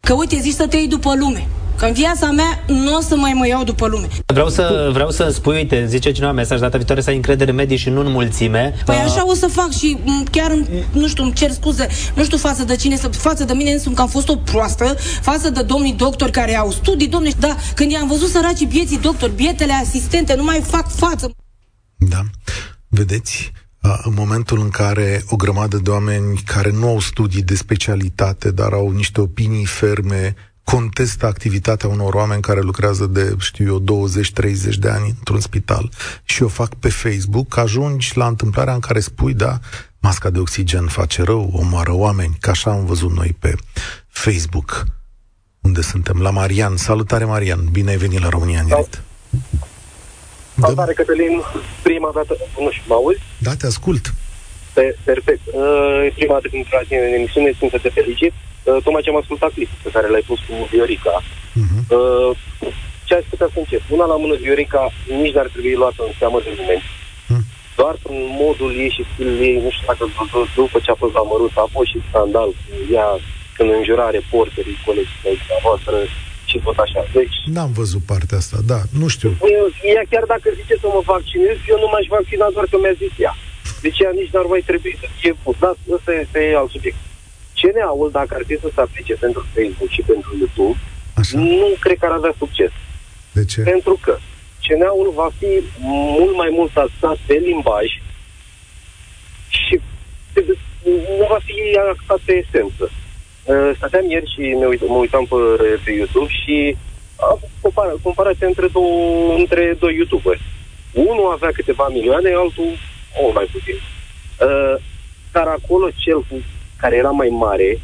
Că 0.00 0.12
uite, 0.12 0.38
zici 0.40 0.54
să 0.54 0.66
te 0.66 0.76
iei 0.76 0.88
după 0.88 1.14
lume. 1.18 1.46
Că 1.76 1.84
în 1.84 1.92
viața 1.92 2.30
mea 2.30 2.64
nu 2.66 2.96
o 2.96 3.00
să 3.00 3.16
mai 3.16 3.32
mă 3.32 3.46
iau 3.46 3.64
după 3.64 3.86
lume. 3.86 4.08
Vreau 4.26 4.48
să, 4.48 4.90
vreau 4.92 5.10
să 5.10 5.30
spui, 5.32 5.56
uite, 5.56 5.86
zice 5.86 6.12
cineva 6.12 6.32
mesaj 6.32 6.60
data 6.60 6.76
viitoare 6.76 7.00
să 7.00 7.10
ai 7.10 7.16
încredere 7.16 7.50
în 7.50 7.56
medii 7.56 7.76
și 7.76 7.88
nu 7.88 8.00
în 8.00 8.10
mulțime. 8.10 8.74
Păi 8.84 8.96
uh... 8.96 9.02
așa 9.04 9.26
o 9.26 9.34
să 9.34 9.46
fac 9.46 9.70
și 9.70 9.98
chiar, 10.30 10.58
nu 10.92 11.08
știu, 11.08 11.22
îmi 11.22 11.32
cer 11.32 11.50
scuze, 11.50 11.88
nu 12.14 12.24
știu 12.24 12.36
față 12.36 12.64
de 12.64 12.76
cine, 12.76 12.96
față 12.96 13.44
de 13.44 13.52
mine 13.52 13.70
însumi 13.72 13.94
că 13.94 14.00
am 14.00 14.08
fost 14.08 14.28
o 14.28 14.36
proastă, 14.36 14.96
față 15.20 15.50
de 15.50 15.62
domnii 15.62 15.92
doctori 15.92 16.30
care 16.30 16.56
au 16.56 16.70
studii, 16.70 17.08
domne, 17.08 17.30
da, 17.38 17.56
când 17.74 17.90
i-am 17.90 18.08
văzut 18.08 18.28
săracii 18.28 18.66
bieții 18.66 18.98
doctori, 18.98 19.34
bietele 19.34 19.72
asistente, 19.72 20.34
nu 20.34 20.44
mai 20.44 20.60
fac 20.66 20.90
față. 20.90 21.30
Da. 22.08 22.24
Vedeți, 22.88 23.52
în 23.80 24.14
momentul 24.14 24.60
în 24.60 24.68
care 24.68 25.22
o 25.28 25.36
grămadă 25.36 25.76
de 25.76 25.90
oameni 25.90 26.42
care 26.44 26.70
nu 26.70 26.88
au 26.88 27.00
studii 27.00 27.42
de 27.42 27.54
specialitate, 27.54 28.50
dar 28.50 28.72
au 28.72 28.90
niște 28.90 29.20
opinii 29.20 29.64
ferme, 29.64 30.34
contestă 30.64 31.26
activitatea 31.26 31.88
unor 31.88 32.14
oameni 32.14 32.42
care 32.42 32.60
lucrează 32.60 33.06
de, 33.06 33.34
știu 33.38 33.66
eu, 33.66 34.08
20-30 34.72 34.74
de 34.78 34.88
ani 34.88 35.08
într-un 35.08 35.40
spital 35.40 35.90
și 36.24 36.42
o 36.42 36.48
fac 36.48 36.74
pe 36.74 36.88
Facebook, 36.88 37.56
ajungi 37.56 38.16
la 38.16 38.26
întâmplarea 38.26 38.74
în 38.74 38.80
care 38.80 39.00
spui, 39.00 39.34
da, 39.34 39.58
masca 40.00 40.30
de 40.30 40.38
oxigen 40.38 40.86
face 40.86 41.22
rău, 41.22 41.50
omoară 41.52 41.92
oameni, 41.92 42.36
ca 42.40 42.50
așa 42.50 42.70
am 42.70 42.84
văzut 42.84 43.12
noi 43.12 43.36
pe 43.38 43.54
Facebook. 44.08 44.84
Unde 45.60 45.80
suntem? 45.80 46.20
La 46.20 46.30
Marian. 46.30 46.76
Salutare, 46.76 47.24
Marian. 47.24 47.68
Bine 47.70 47.90
ai 47.90 47.96
venit 47.96 48.20
la 48.20 48.28
România 48.28 48.60
în 48.60 48.66
direct. 48.66 49.02
Salutare, 50.64 50.92
Cătălin. 51.00 51.34
Prima 51.88 52.10
dată, 52.18 52.32
nu 52.64 52.70
știu, 52.70 52.86
mă 52.90 52.94
auzi? 52.94 53.20
Da, 53.46 53.52
te 53.60 53.66
ascult. 53.66 54.04
Pe, 54.76 54.84
perfect. 55.08 55.44
Uh, 55.46 56.06
prima 56.18 56.34
dată 56.36 56.46
când 56.50 56.62
intrați 56.64 56.92
în 56.92 57.14
emisiune, 57.18 57.56
țin 57.58 57.68
să 57.74 57.78
te 57.82 57.90
felicit. 57.98 58.32
Uh, 58.38 58.78
tocmai 58.84 59.02
ce 59.04 59.10
am 59.10 59.22
ascultat 59.22 59.50
clipul 59.56 59.78
pe 59.82 59.90
care 59.94 60.06
l-ai 60.08 60.28
pus 60.30 60.38
cu 60.46 60.54
Viorica. 60.70 61.16
Uh-huh. 61.22 61.82
Uh, 61.96 62.30
ce 63.06 63.14
aș 63.14 63.24
putea 63.32 63.48
să 63.52 63.58
încep? 63.58 63.82
Una 63.96 64.06
la 64.12 64.16
mână, 64.22 64.34
Viorica 64.44 64.82
nici 65.22 65.34
n-ar 65.36 65.48
trebui 65.52 65.80
luată 65.82 66.00
în 66.06 66.12
seamă 66.20 66.38
de 66.44 66.50
nimeni. 66.60 66.84
Uh-huh. 66.86 67.44
Doar 67.80 67.94
în 68.10 68.18
modul 68.44 68.70
ei 68.82 68.90
și 68.96 69.02
stilul 69.10 69.38
ei, 69.48 69.56
nu 69.64 69.70
știu 69.70 69.86
dacă 69.90 70.04
după 70.60 70.78
ce 70.84 70.90
a 70.90 71.02
fost 71.02 71.16
amărut, 71.22 71.54
a 71.56 71.66
fost 71.74 71.88
și 71.92 72.06
scandal 72.08 72.48
cu 72.60 72.72
ea 72.96 73.08
când 73.56 73.68
înjura 73.70 74.16
reporterii, 74.18 74.82
colegii 74.86 75.60
voastră, 75.66 75.96
și 76.52 76.58
tot 76.66 76.78
așa. 76.84 77.00
Deci... 77.18 77.36
N-am 77.56 77.72
văzut 77.80 78.02
partea 78.12 78.38
asta, 78.42 78.58
da, 78.72 78.80
nu 79.00 79.06
știu. 79.14 79.30
Ea 79.94 80.04
chiar 80.12 80.24
dacă 80.34 80.46
zice 80.60 80.74
să 80.82 80.86
mă 80.94 81.00
vaccinez, 81.14 81.56
eu 81.72 81.78
nu 81.82 81.88
m-aș 81.92 82.06
vaccina 82.16 82.46
doar 82.56 82.66
că 82.70 82.76
mi-a 82.78 82.96
zis 83.02 83.14
ea. 83.24 83.34
Deci 83.84 83.98
ea 84.04 84.12
nici 84.20 84.32
n-ar 84.34 84.48
mai 84.54 84.62
trebui 84.70 84.94
să 85.02 85.06
fie 85.20 85.32
pus. 85.42 85.56
Da, 85.64 85.70
ăsta 85.96 86.12
este 86.24 86.40
alt 86.60 86.70
subiect. 86.74 87.00
CNA-ul, 87.58 88.08
dacă 88.18 88.32
ar 88.38 88.44
fi 88.48 88.56
să 88.64 88.68
se 88.74 88.80
aplice 88.80 89.14
pentru 89.24 89.42
Facebook 89.54 89.90
și 89.96 90.02
pentru 90.12 90.30
YouTube, 90.40 90.78
Așa. 91.20 91.38
nu 91.38 91.68
cred 91.84 91.96
că 91.98 92.06
ar 92.06 92.14
avea 92.20 92.34
succes. 92.42 92.72
De 93.38 93.44
ce? 93.44 93.60
Pentru 93.72 93.94
că 94.04 94.14
CNA-ul 94.64 95.10
va 95.20 95.28
fi 95.38 95.50
mult 96.18 96.34
mai 96.42 96.50
mult 96.58 96.74
axat 96.84 97.18
pe 97.26 97.36
limbaj 97.48 97.88
și 99.48 99.74
nu 101.18 101.26
va 101.32 101.38
fi 101.48 101.56
axat 101.92 102.20
pe 102.24 102.32
esență. 102.42 102.84
Uh, 103.44 103.70
stăteam 103.76 104.10
ieri 104.10 104.32
și 104.34 104.40
ne 104.40 104.66
uit- 104.66 104.88
mă 104.88 104.96
uitam 104.96 105.24
pe, 105.24 105.36
pe 105.84 105.90
YouTube 105.90 106.30
și 106.44 106.76
am 107.16 107.38
compara- 107.60 108.02
comparație 108.02 108.46
între 108.46 108.66
două, 108.66 109.34
între 109.34 109.76
doi 109.78 109.94
youtuberi. 109.96 110.40
Unul 110.92 111.32
avea 111.32 111.50
câteva 111.52 111.88
milioane, 111.88 112.28
altul 112.34 112.70
mult 113.20 113.34
mai 113.34 113.48
puțin. 113.52 113.74
Uh, 113.74 114.74
dar 115.32 115.46
acolo 115.46 115.88
cel 115.96 116.18
cu 116.18 116.36
care 116.76 116.96
era 116.96 117.10
mai 117.10 117.28
mare, 117.28 117.80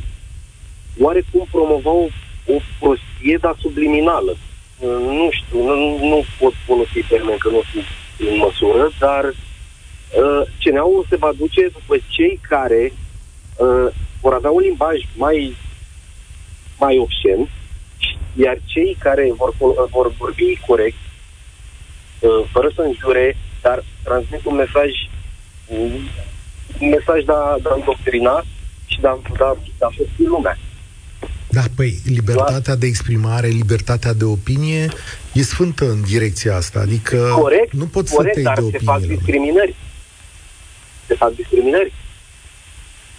oarecum 1.00 1.46
promova 1.50 1.90
o, 1.90 2.06
o 2.46 2.56
prostie, 2.78 3.36
dar 3.40 3.56
subliminală. 3.58 4.36
Uh, 4.78 4.98
nu 5.00 5.28
știu, 5.30 5.62
nu, 5.62 5.98
nu 6.08 6.24
pot 6.38 6.52
folosi 6.66 7.00
termen 7.08 7.36
că 7.36 7.48
nu 7.48 7.62
sunt 7.72 7.84
în 8.18 8.36
măsură, 8.36 8.90
dar 8.98 9.24
uh, 9.24 10.42
CNA-ul 10.62 11.06
se 11.08 11.16
va 11.16 11.32
duce 11.38 11.68
după 11.72 11.96
cei 12.08 12.40
care 12.48 12.92
uh, 13.56 13.92
vor 14.20 14.32
avea 14.34 14.50
un 14.50 14.60
limbaj 14.60 14.96
mai, 15.16 15.56
mai 16.78 16.98
obscen, 16.98 17.48
iar 18.34 18.58
cei 18.64 18.96
care 18.98 19.32
vor, 19.36 19.54
vor 19.90 20.12
vorbi 20.18 20.60
corect 20.66 20.96
uh, 22.20 22.48
fără 22.52 22.70
să 22.74 22.82
înjure, 22.82 23.36
dar 23.62 23.84
transmit 24.02 24.44
un 24.44 24.54
mesaj 24.54 24.90
un 26.78 26.88
mesaj 26.88 27.24
de 27.24 27.32
a, 27.32 27.56
de 27.62 27.68
a 27.70 27.74
îndoctrina 27.74 28.44
și 28.86 29.00
de 29.00 29.06
a, 29.06 29.18
de 29.36 29.44
a, 29.44 29.56
de 29.78 29.84
a 29.84 29.88
folosi 29.96 30.22
lumea. 30.22 30.58
Da, 31.50 31.62
păi, 31.76 31.98
libertatea 32.04 32.74
de 32.76 32.86
exprimare, 32.86 33.46
libertatea 33.46 34.12
de 34.12 34.24
opinie 34.24 34.88
e 35.32 35.42
sfântă 35.42 35.90
în 35.90 36.02
direcția 36.02 36.56
asta. 36.56 36.80
Adică 36.80 37.16
corect, 37.34 37.72
nu 37.72 37.86
pot 37.86 38.08
corect, 38.08 38.34
să 38.34 38.40
te 38.40 38.46
dar 38.46 38.54
de 38.54 38.60
se 38.60 38.66
opinie. 38.66 38.92
fac 38.92 39.00
discriminări. 39.00 39.74
Se 41.06 41.14
fac 41.14 41.34
discriminări. 41.34 41.92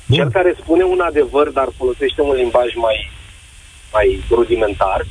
Bun. 0.10 0.18
Cel 0.18 0.30
care 0.32 0.56
spune 0.62 0.84
un 0.84 1.00
adevăr, 1.00 1.48
dar 1.50 1.68
folosește 1.78 2.22
un 2.22 2.36
limbaj 2.36 2.70
mai, 2.76 2.98
mai 3.94 4.24
rudimentar, 4.30 5.06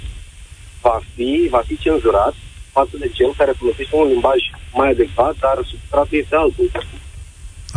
va 0.80 1.00
fi, 1.14 1.46
va 1.50 1.62
fi 1.66 1.78
cenzurat 1.78 2.34
față 2.70 2.94
de 3.02 3.08
cel 3.08 3.32
care 3.36 3.52
folosește 3.60 3.96
un 3.96 4.06
limbaj 4.08 4.40
mai 4.72 4.88
adecvat, 4.90 5.34
dar 5.44 5.56
substratul 5.70 6.18
este 6.18 6.36
altul. 6.36 6.70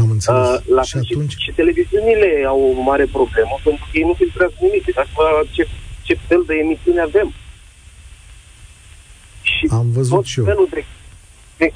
Am 0.01 0.09
înțeles. 0.09 0.47
Uh, 0.47 0.59
la 0.77 0.81
și 0.81 0.89
și, 0.89 0.97
atunci? 0.97 1.35
și 1.37 1.51
televiziunile 1.51 2.29
au 2.47 2.59
o 2.77 2.81
mare 2.81 3.05
problemă 3.05 3.55
pentru 3.63 3.83
că 3.91 3.97
ei 3.97 4.03
nu 4.09 4.13
filtrează 4.13 4.53
nimic. 4.59 4.83
Uitați-vă 4.87 5.45
ce, 5.51 5.67
ce 6.01 6.13
fel 6.27 6.43
de 6.47 6.55
emisiune 6.63 7.01
avem. 7.01 7.33
Și 9.41 9.67
Am 9.71 9.91
văzut 9.91 10.15
tot 10.15 10.25
și 10.25 10.39
eu. 10.39 10.45
felul 10.45 10.67
de, 10.73 10.85
de 11.57 11.73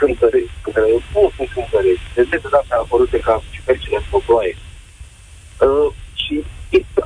cântări, 0.00 0.42
cântări, 0.62 0.90
nu 1.14 1.32
sunt 1.36 1.48
cântări, 1.54 1.92
de 2.14 2.22
data 2.30 2.48
de 2.52 2.56
astea 2.60 2.78
apărute 2.78 3.18
ca 3.26 3.34
ciupercile 3.52 3.96
în 4.12 4.20
ploaie. 4.26 4.54
Uh, 5.66 5.88
și 6.22 6.34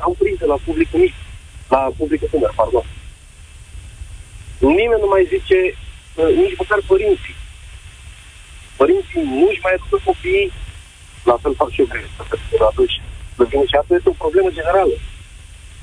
au 0.07 0.13
prins 0.19 0.39
de 0.39 0.49
la 0.53 0.59
publicul 0.67 1.01
mic, 1.05 1.15
la 1.75 1.81
publicul 1.99 2.29
tânăr, 2.31 2.53
pardon. 2.61 2.87
Nimeni 4.59 5.03
nu 5.05 5.09
mai 5.15 5.25
zice, 5.35 5.59
uh, 6.21 6.31
nici 6.43 6.59
măcar 6.61 6.81
părinții. 6.93 7.37
Părinții 8.81 9.23
nu-și 9.39 9.63
mai 9.65 9.75
educă 9.77 9.99
copiii, 10.05 10.53
la 11.31 11.37
fel 11.43 11.55
fac 11.61 11.71
și 11.71 11.81
eu, 11.81 11.87
cred, 11.87 12.09
că 12.29 12.37
atunci. 12.71 12.97
Și 13.71 13.77
asta 13.81 13.95
este 13.95 14.09
o 14.09 14.23
problemă 14.25 14.51
generală. 14.59 14.97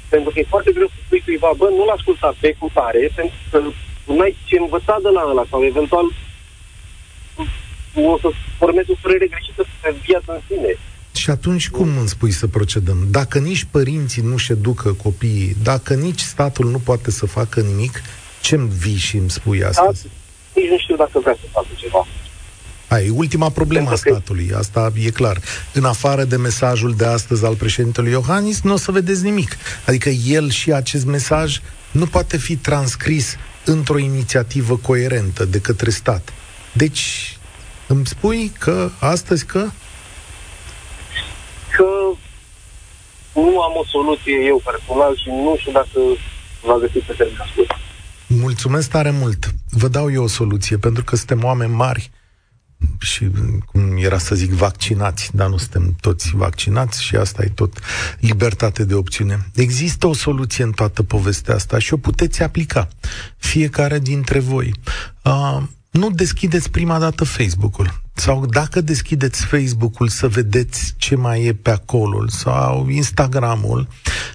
Pentru 0.09 0.29
că 0.31 0.39
e 0.39 0.53
foarte 0.53 0.71
greu 0.71 0.87
să 0.87 0.99
spui 1.05 1.23
cuiva, 1.25 1.51
bă, 1.57 1.67
nu-l 1.69 1.95
asculta 1.97 2.29
pe 2.39 2.55
cu 2.59 2.69
tare, 2.73 3.11
pentru 3.15 3.37
că 3.51 3.57
nu 4.05 4.19
ai 4.19 4.35
ce 4.47 4.57
învăța 4.57 4.95
de 5.05 5.09
la 5.17 5.23
ăla, 5.31 5.45
sau 5.49 5.63
eventual 5.63 6.05
o 7.95 8.17
să 8.21 8.27
formezi 8.57 8.91
o 8.91 8.95
părere 9.01 9.27
greșită 9.27 9.65
pe 9.81 9.95
viața 10.05 10.33
în 10.33 10.41
sine. 10.47 10.77
Și 11.15 11.29
atunci 11.29 11.69
cum 11.69 11.97
îmi 11.97 12.07
spui 12.07 12.31
să 12.31 12.47
procedăm? 12.47 12.97
Dacă 13.09 13.39
nici 13.39 13.63
părinții 13.71 14.21
nu-și 14.21 14.51
educă 14.51 14.91
copiii, 14.93 15.55
dacă 15.63 15.93
nici 15.93 16.19
statul 16.19 16.69
nu 16.69 16.77
poate 16.79 17.11
să 17.11 17.25
facă 17.25 17.59
nimic, 17.61 18.01
ce-mi 18.41 18.69
vii 18.77 18.95
și 18.97 19.15
îmi 19.17 19.29
spui 19.29 19.63
astăzi? 19.63 20.05
Nici 20.55 20.69
nu 20.69 20.77
știu 20.77 20.95
dacă 20.95 21.19
vrea 21.19 21.33
să 21.41 21.47
facă 21.51 21.67
ceva. 21.75 22.07
Ai, 22.87 23.09
ultima 23.09 23.49
problemă 23.49 23.85
a 23.85 23.89
Pentru 23.89 24.09
că- 24.09 24.15
statului, 24.15 24.51
asta 24.57 24.91
e 25.05 25.09
clar. 25.09 25.39
În 25.73 25.83
afară 25.85 26.23
de 26.23 26.35
mesajul 26.37 26.93
de 26.95 27.05
astăzi 27.05 27.45
al 27.45 27.55
președintelui 27.55 28.11
Iohannis, 28.11 28.61
nu 28.61 28.73
o 28.73 28.77
să 28.77 28.91
vedeți 28.91 29.23
nimic. 29.23 29.57
Adică 29.85 30.09
el 30.09 30.49
și 30.49 30.71
acest 30.71 31.05
mesaj 31.05 31.59
nu 31.91 32.05
poate 32.05 32.37
fi 32.37 32.55
transcris 32.55 33.35
într-o 33.65 33.97
inițiativă 33.97 34.77
coerentă 34.77 35.45
de 35.45 35.59
către 35.59 35.89
stat. 35.89 36.33
Deci, 36.73 37.35
îmi 37.91 38.05
spui 38.05 38.51
că 38.59 38.89
astăzi 38.99 39.45
că 39.45 39.69
Că 41.75 41.87
nu 43.33 43.61
am 43.61 43.73
o 43.75 43.85
soluție 43.85 44.33
eu 44.45 44.61
personal 44.65 45.17
și 45.17 45.29
nu 45.29 45.55
știu 45.59 45.71
dacă 45.71 45.99
va 46.63 46.77
găsi 46.77 47.05
pe 47.05 47.13
termen 47.13 47.47
scurt. 47.51 47.71
Mulțumesc 48.27 48.89
tare 48.89 49.11
mult. 49.11 49.53
Vă 49.69 49.87
dau 49.87 50.11
eu 50.11 50.23
o 50.23 50.27
soluție, 50.27 50.77
pentru 50.77 51.03
că 51.03 51.15
suntem 51.15 51.43
oameni 51.43 51.73
mari 51.73 52.11
și, 52.99 53.29
cum 53.65 53.97
era 53.97 54.17
să 54.17 54.35
zic, 54.35 54.51
vaccinați, 54.51 55.29
dar 55.33 55.49
nu 55.49 55.57
suntem 55.57 55.95
toți 56.01 56.35
vaccinați 56.35 57.03
și 57.03 57.15
asta 57.15 57.43
e 57.43 57.51
tot 57.55 57.79
libertate 58.19 58.83
de 58.83 58.93
opțiune. 58.93 59.47
Există 59.55 60.07
o 60.07 60.13
soluție 60.13 60.63
în 60.63 60.71
toată 60.71 61.03
povestea 61.03 61.55
asta 61.55 61.79
și 61.79 61.93
o 61.93 61.97
puteți 61.97 62.43
aplica, 62.43 62.87
fiecare 63.37 63.99
dintre 63.99 64.39
voi. 64.39 64.73
Uh, 65.23 65.61
nu 65.91 66.09
deschideți 66.09 66.69
prima 66.69 66.99
dată 66.99 67.23
Facebook-ul. 67.23 68.01
Sau 68.13 68.45
dacă 68.45 68.81
deschideți 68.81 69.45
Facebook-ul 69.45 70.07
să 70.07 70.27
vedeți 70.27 70.93
ce 70.97 71.15
mai 71.15 71.43
e 71.43 71.53
pe 71.53 71.69
acolo, 71.69 72.27
sau 72.27 72.87
Instagram-ul, 72.87 73.87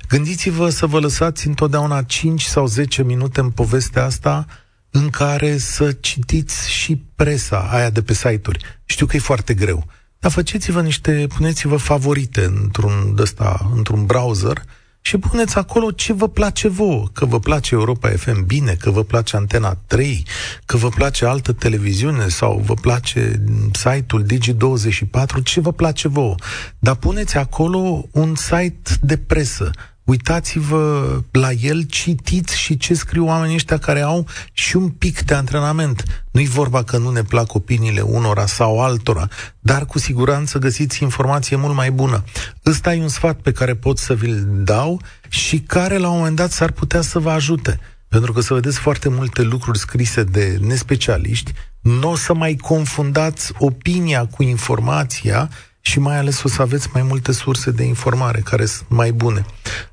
gândiți-vă 0.09 0.69
să 0.69 0.87
vă 0.87 0.99
lăsați 0.99 1.47
întotdeauna 1.47 2.03
5 2.03 2.43
sau 2.43 2.67
10 2.67 3.03
minute 3.03 3.41
în 3.41 3.51
povestea 3.51 4.05
asta 4.05 4.47
în 4.91 5.11
care 5.11 5.59
să 5.59 5.93
citiți 5.93 6.71
și 6.71 6.97
presa 7.15 7.69
aia 7.71 7.91
de 7.91 8.03
pe 8.03 8.15
site-uri. 8.15 8.81
Știu 8.85 9.07
că 9.07 9.17
e 9.17 9.21
foarte 9.21 9.55
greu, 9.55 9.87
dar 10.19 10.31
faceți-vă 10.31 10.83
niște, 10.83 11.27
puneți-vă 11.35 11.77
favorite 11.77 12.45
într-un, 12.45 13.17
ăsta, 13.19 13.71
într-un 13.75 14.07
browser 14.07 14.63
și 15.07 15.19
puneți 15.19 15.57
acolo 15.57 15.91
ce 15.91 16.13
vă 16.13 16.29
place 16.29 16.69
vouă, 16.69 17.09
că 17.13 17.25
vă 17.25 17.39
place 17.39 17.75
Europa 17.75 18.09
FM 18.09 18.47
bine, 18.47 18.75
că 18.75 18.91
vă 18.91 19.03
place 19.03 19.37
Antena 19.37 19.75
3, 19.87 20.27
că 20.65 20.77
vă 20.77 20.89
place 20.89 21.27
altă 21.27 21.53
televiziune 21.53 22.29
sau 22.29 22.63
vă 22.65 22.75
place 22.75 23.43
site-ul 23.73 24.25
Digi24, 24.25 25.43
ce 25.45 25.61
vă 25.61 25.73
place 25.73 26.09
vouă. 26.09 26.35
Dar 26.79 26.95
puneți 26.95 27.37
acolo 27.37 28.05
un 28.13 28.35
site 28.35 28.91
de 29.01 29.17
presă, 29.17 29.71
uitați-vă 30.07 31.17
la 31.31 31.53
el, 31.53 31.83
citiți 31.83 32.59
și 32.59 32.77
ce 32.77 32.95
scriu 32.95 33.27
oamenii 33.27 33.55
ăștia 33.55 33.79
care 33.79 34.01
au 34.01 34.27
și 34.53 34.77
un 34.77 34.89
pic 34.89 35.21
de 35.21 35.35
antrenament. 35.35 36.25
Nu-i 36.31 36.47
vorba 36.47 36.83
că 36.83 36.97
nu 36.99 37.11
ne 37.11 37.23
plac 37.23 37.55
opiniile 37.55 38.01
unora 38.01 38.47
sau 38.47 38.83
altora, 38.83 39.29
dar 39.61 39.87
cu 39.87 39.99
siguranță 39.99 40.59
găsiți 40.59 41.03
informație 41.03 41.57
mult 41.57 41.75
mai 41.75 41.91
bună. 41.91 42.25
Ăsta 42.67 42.95
e 42.95 43.03
un 43.03 43.09
sfat 43.09 43.41
pe 43.41 43.53
care 43.53 43.75
pot 43.75 43.99
să 43.99 44.15
vi-l 44.15 44.47
dau 44.49 45.01
și 45.29 45.61
care 45.61 45.97
la 45.97 46.09
un 46.09 46.17
moment 46.17 46.37
dat 46.37 46.51
s-ar 46.51 46.71
putea 46.71 47.01
să 47.01 47.19
vă 47.19 47.31
ajute. 47.31 47.81
Pentru 48.09 48.33
că 48.33 48.41
să 48.41 48.55
vedeți 48.55 48.79
foarte 48.79 49.09
multe 49.09 49.43
lucruri 49.43 49.79
scrise 49.79 50.23
de 50.23 50.59
nespecialiști, 50.61 51.53
nu 51.81 52.11
o 52.11 52.17
să 52.17 52.35
mai 52.35 52.55
confundați 52.55 53.53
opinia 53.59 54.27
cu 54.27 54.43
informația 54.43 55.51
și 55.87 55.99
mai 55.99 56.17
ales 56.17 56.43
o 56.43 56.49
să 56.49 56.63
aveți 56.63 56.89
mai 56.93 57.03
multe 57.03 57.33
surse 57.33 57.71
de 57.71 57.85
informare 57.85 58.41
care 58.45 58.65
sunt 58.65 58.89
mai 58.89 59.11
bune. 59.13 59.45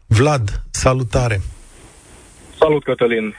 Vlad, 0.06 0.62
salutare! 0.72 1.42
Salut, 2.60 2.84
Cătălin! 2.84 3.36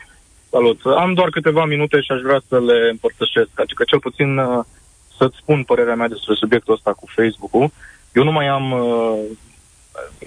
Salut! 0.50 0.80
Am 0.84 1.14
doar 1.14 1.28
câteva 1.28 1.64
minute 1.64 2.00
și 2.00 2.12
aș 2.12 2.20
vrea 2.20 2.40
să 2.48 2.60
le 2.60 2.88
împărtășesc. 2.90 3.50
Adică, 3.54 3.82
cel 3.86 3.98
puțin, 3.98 4.38
uh, 4.38 4.64
să-ți 5.16 5.36
spun 5.40 5.62
părerea 5.62 5.94
mea 5.94 6.08
despre 6.08 6.34
subiectul 6.34 6.74
ăsta 6.74 6.92
cu 6.92 7.06
Facebook-ul. 7.16 7.70
Eu 8.12 8.24
nu 8.24 8.32
mai 8.32 8.46
am, 8.46 8.72
uh, 8.72 9.18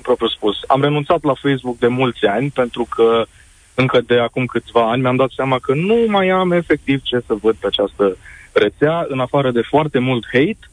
propriu 0.01 0.27
spus, 0.27 0.55
am 0.67 0.81
renunțat 0.81 1.23
la 1.23 1.33
Facebook 1.33 1.77
de 1.77 1.87
mulți 1.87 2.25
ani 2.25 2.49
pentru 2.49 2.87
că 2.95 3.25
încă 3.73 4.01
de 4.01 4.19
acum 4.19 4.45
câțiva 4.45 4.89
ani 4.91 5.01
mi-am 5.01 5.15
dat 5.15 5.31
seama 5.35 5.59
că 5.59 5.73
nu 5.73 6.05
mai 6.07 6.29
am 6.29 6.51
efectiv 6.51 7.01
ce 7.01 7.23
să 7.27 7.33
văd 7.33 7.55
pe 7.55 7.67
această 7.67 8.17
rețea, 8.51 9.05
în 9.07 9.19
afară 9.19 9.51
de 9.51 9.61
foarte 9.61 9.99
mult 9.99 10.25
hate 10.31 10.69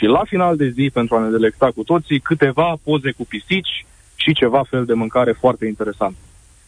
și 0.00 0.06
la 0.06 0.22
final 0.24 0.56
de 0.56 0.68
zi, 0.68 0.90
pentru 0.92 1.14
a 1.16 1.20
ne 1.20 1.30
delecta 1.30 1.70
cu 1.74 1.82
toții, 1.82 2.20
câteva 2.20 2.76
poze 2.84 3.10
cu 3.10 3.24
pisici 3.28 3.86
și 4.14 4.32
ceva 4.32 4.62
fel 4.62 4.84
de 4.84 4.94
mâncare 4.94 5.32
foarte 5.32 5.66
interesant. 5.66 6.16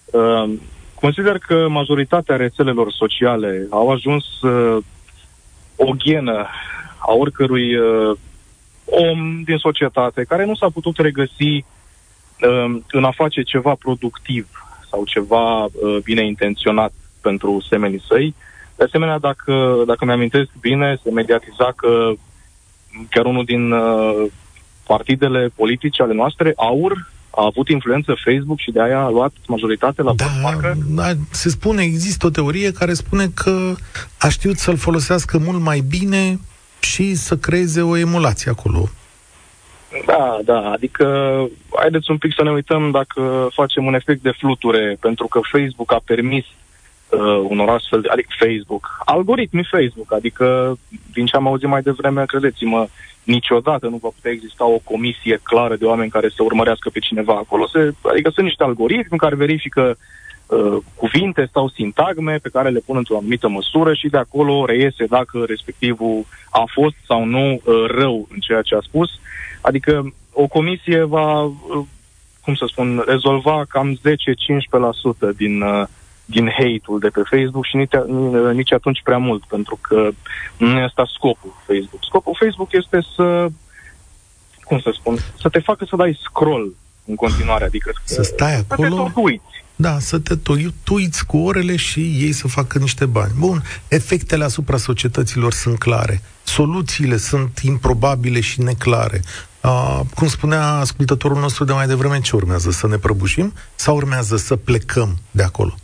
Uh, 0.05 0.53
consider 0.95 1.38
că 1.38 1.68
majoritatea 1.68 2.37
rețelelor 2.37 2.92
sociale 2.92 3.66
au 3.71 3.90
ajuns 3.90 4.40
uh, 4.40 4.85
o 5.77 5.92
ghenă 6.05 6.47
a 6.99 7.12
oricărui 7.12 7.77
uh, 7.77 8.18
om 8.85 9.42
din 9.42 9.57
societate 9.57 10.25
care 10.25 10.45
nu 10.45 10.55
s-a 10.55 10.68
putut 10.68 10.97
regăsi 10.99 11.53
uh, 11.53 12.77
în 12.90 13.05
a 13.05 13.11
face 13.11 13.42
ceva 13.42 13.75
productiv 13.75 14.49
sau 14.90 15.05
ceva 15.05 15.64
uh, 15.64 15.71
bine 16.05 16.27
intenționat 16.27 16.92
pentru 17.21 17.64
semenii 17.68 18.05
săi. 18.09 18.35
De 18.77 18.85
asemenea, 18.85 19.18
dacă, 19.18 19.83
dacă 19.87 20.05
mi-amintesc 20.05 20.51
bine, 20.61 20.99
se 21.03 21.11
mediatiza 21.11 21.73
că 21.77 22.12
chiar 23.11 23.24
unul 23.24 23.44
din 23.44 23.72
uh, 23.72 24.24
partidele 24.87 25.50
politice 25.55 26.02
ale 26.02 26.14
noastre, 26.14 26.52
AUR, 26.57 27.11
a 27.31 27.44
avut 27.44 27.68
influență 27.68 28.14
Facebook 28.24 28.59
și 28.59 28.70
de 28.70 28.83
aia 28.83 29.00
a 29.00 29.09
luat 29.11 29.33
majoritate 29.46 30.02
la 30.02 30.12
Da, 30.16 30.24
parcă. 30.43 30.76
da, 30.88 31.12
se 31.30 31.49
spune, 31.49 31.82
există 31.82 32.26
o 32.26 32.30
teorie 32.30 32.72
care 32.72 32.93
spune 32.93 33.26
că 33.34 33.74
a 34.18 34.28
știut 34.28 34.57
să-l 34.57 34.76
folosească 34.76 35.38
mult 35.38 35.61
mai 35.61 35.80
bine 35.80 36.38
și 36.80 37.14
să 37.14 37.36
creeze 37.36 37.82
o 37.82 37.97
emulație 37.97 38.51
acolo. 38.51 38.88
Da, 40.07 40.38
da, 40.45 40.70
adică 40.70 41.07
haideți 41.76 42.11
un 42.11 42.18
pic 42.18 42.32
să 42.36 42.43
ne 42.43 42.51
uităm 42.51 42.90
dacă 42.90 43.49
facem 43.53 43.84
un 43.86 43.95
efect 43.95 44.22
de 44.22 44.32
fluture, 44.38 44.97
pentru 45.01 45.26
că 45.26 45.40
Facebook 45.53 45.93
a 45.93 46.01
permis 46.05 46.45
uh, 47.13 47.47
unor 47.49 47.69
astfel 47.69 48.01
de, 48.01 48.09
adică 48.09 48.29
Facebook, 48.39 48.99
algoritmii 49.05 49.69
Facebook, 49.71 50.13
adică 50.13 50.79
din 51.13 51.27
ce 51.27 51.37
am 51.37 51.47
auzit 51.47 51.69
mai 51.69 51.83
devreme, 51.83 52.25
credeți-mă, 52.25 52.87
niciodată 53.23 53.87
nu 53.89 53.97
va 53.97 54.09
putea 54.09 54.31
exista 54.31 54.65
o 54.65 54.79
comisie 54.85 55.41
clară 55.43 55.77
de 55.77 55.85
oameni 55.85 56.11
care 56.11 56.29
să 56.29 56.43
urmărească 56.43 56.91
pe 56.91 56.99
cineva 56.99 57.33
acolo. 57.33 57.67
Se, 57.67 57.95
adică 58.03 58.31
sunt 58.31 58.47
niște 58.47 58.63
algoritmi 58.65 59.19
care 59.19 59.35
verifică 59.35 59.97
uh, 60.47 60.77
cuvinte 60.97 61.49
sau 61.53 61.69
sintagme 61.69 62.37
pe 62.43 62.49
care 62.49 62.69
le 62.69 62.83
pun 62.87 62.97
într-o 62.97 63.17
anumită 63.17 63.49
măsură 63.49 63.95
și 63.95 64.09
de 64.09 64.17
acolo 64.17 64.65
reiese 64.65 65.05
dacă 65.05 65.45
respectivul 65.47 66.25
a 66.51 66.65
fost 66.73 66.97
sau 67.07 67.25
nu 67.25 67.53
uh, 67.53 67.85
rău 67.87 68.29
în 68.33 68.39
ceea 68.39 68.63
ce 68.63 68.75
a 68.75 68.81
spus. 68.81 69.11
Adică 69.61 70.13
o 70.33 70.47
comisie 70.47 71.03
va, 71.03 71.43
uh, 71.43 71.53
cum 72.45 72.55
să 72.55 72.65
spun, 72.69 73.03
rezolva 73.07 73.65
cam 73.69 73.99
10-15% 75.33 75.37
din, 75.37 75.61
uh, 75.61 75.87
din 76.33 76.49
hate-ul 76.59 76.99
de 76.99 77.09
pe 77.09 77.22
Facebook 77.30 77.64
și 77.64 77.76
nici, 77.76 77.93
uh, 77.93 78.55
nici 78.55 78.72
atunci 78.72 79.01
prea 79.03 79.18
mult, 79.18 79.43
pentru 79.45 79.78
că 79.80 80.11
nu 80.57 80.78
este 80.87 81.03
scopul 81.14 81.53
Facebook. 81.66 82.03
Scopul 82.05 82.37
Facebook 82.43 82.70
este 82.72 82.99
să, 83.14 83.47
cum 84.64 84.78
să 84.80 84.91
spun, 84.95 85.16
să 85.41 85.49
te 85.49 85.59
facă 85.59 85.85
să 85.89 85.97
dai 85.97 86.18
scroll 86.22 86.74
în 87.05 87.14
continuare, 87.14 87.64
adică 87.64 87.91
să 88.05 88.22
stai 88.22 88.55
acolo, 88.57 88.97
să 89.07 89.12
te 89.14 89.20
uiți. 89.20 89.64
Da, 89.76 89.99
să 89.99 90.18
te 90.18 90.35
tuiți 90.85 91.26
cu 91.26 91.37
orele 91.37 91.76
și 91.76 92.01
ei 92.01 92.33
să 92.33 92.49
facă 92.49 92.78
niște 92.78 93.07
bani. 93.07 93.33
Bun, 93.39 93.62
efectele 93.89 94.45
asupra 94.45 94.76
societăților 94.76 95.53
sunt 95.53 95.78
clare. 95.78 96.22
Soluțiile 96.43 97.16
sunt 97.16 97.59
improbabile 97.59 98.41
și 98.41 98.61
neclare. 98.61 99.20
Uh, 99.62 100.01
cum 100.14 100.28
spunea 100.28 100.66
ascultătorul 100.66 101.41
nostru 101.41 101.64
de 101.64 101.72
mai 101.72 101.87
devreme, 101.87 102.20
ce 102.20 102.37
urmează? 102.37 102.70
Să 102.70 102.87
ne 102.87 102.97
prăbușim 102.97 103.53
sau 103.74 103.97
urmează 103.97 104.37
să 104.37 104.57
plecăm 104.57 105.18
de 105.30 105.43
acolo? 105.43 105.74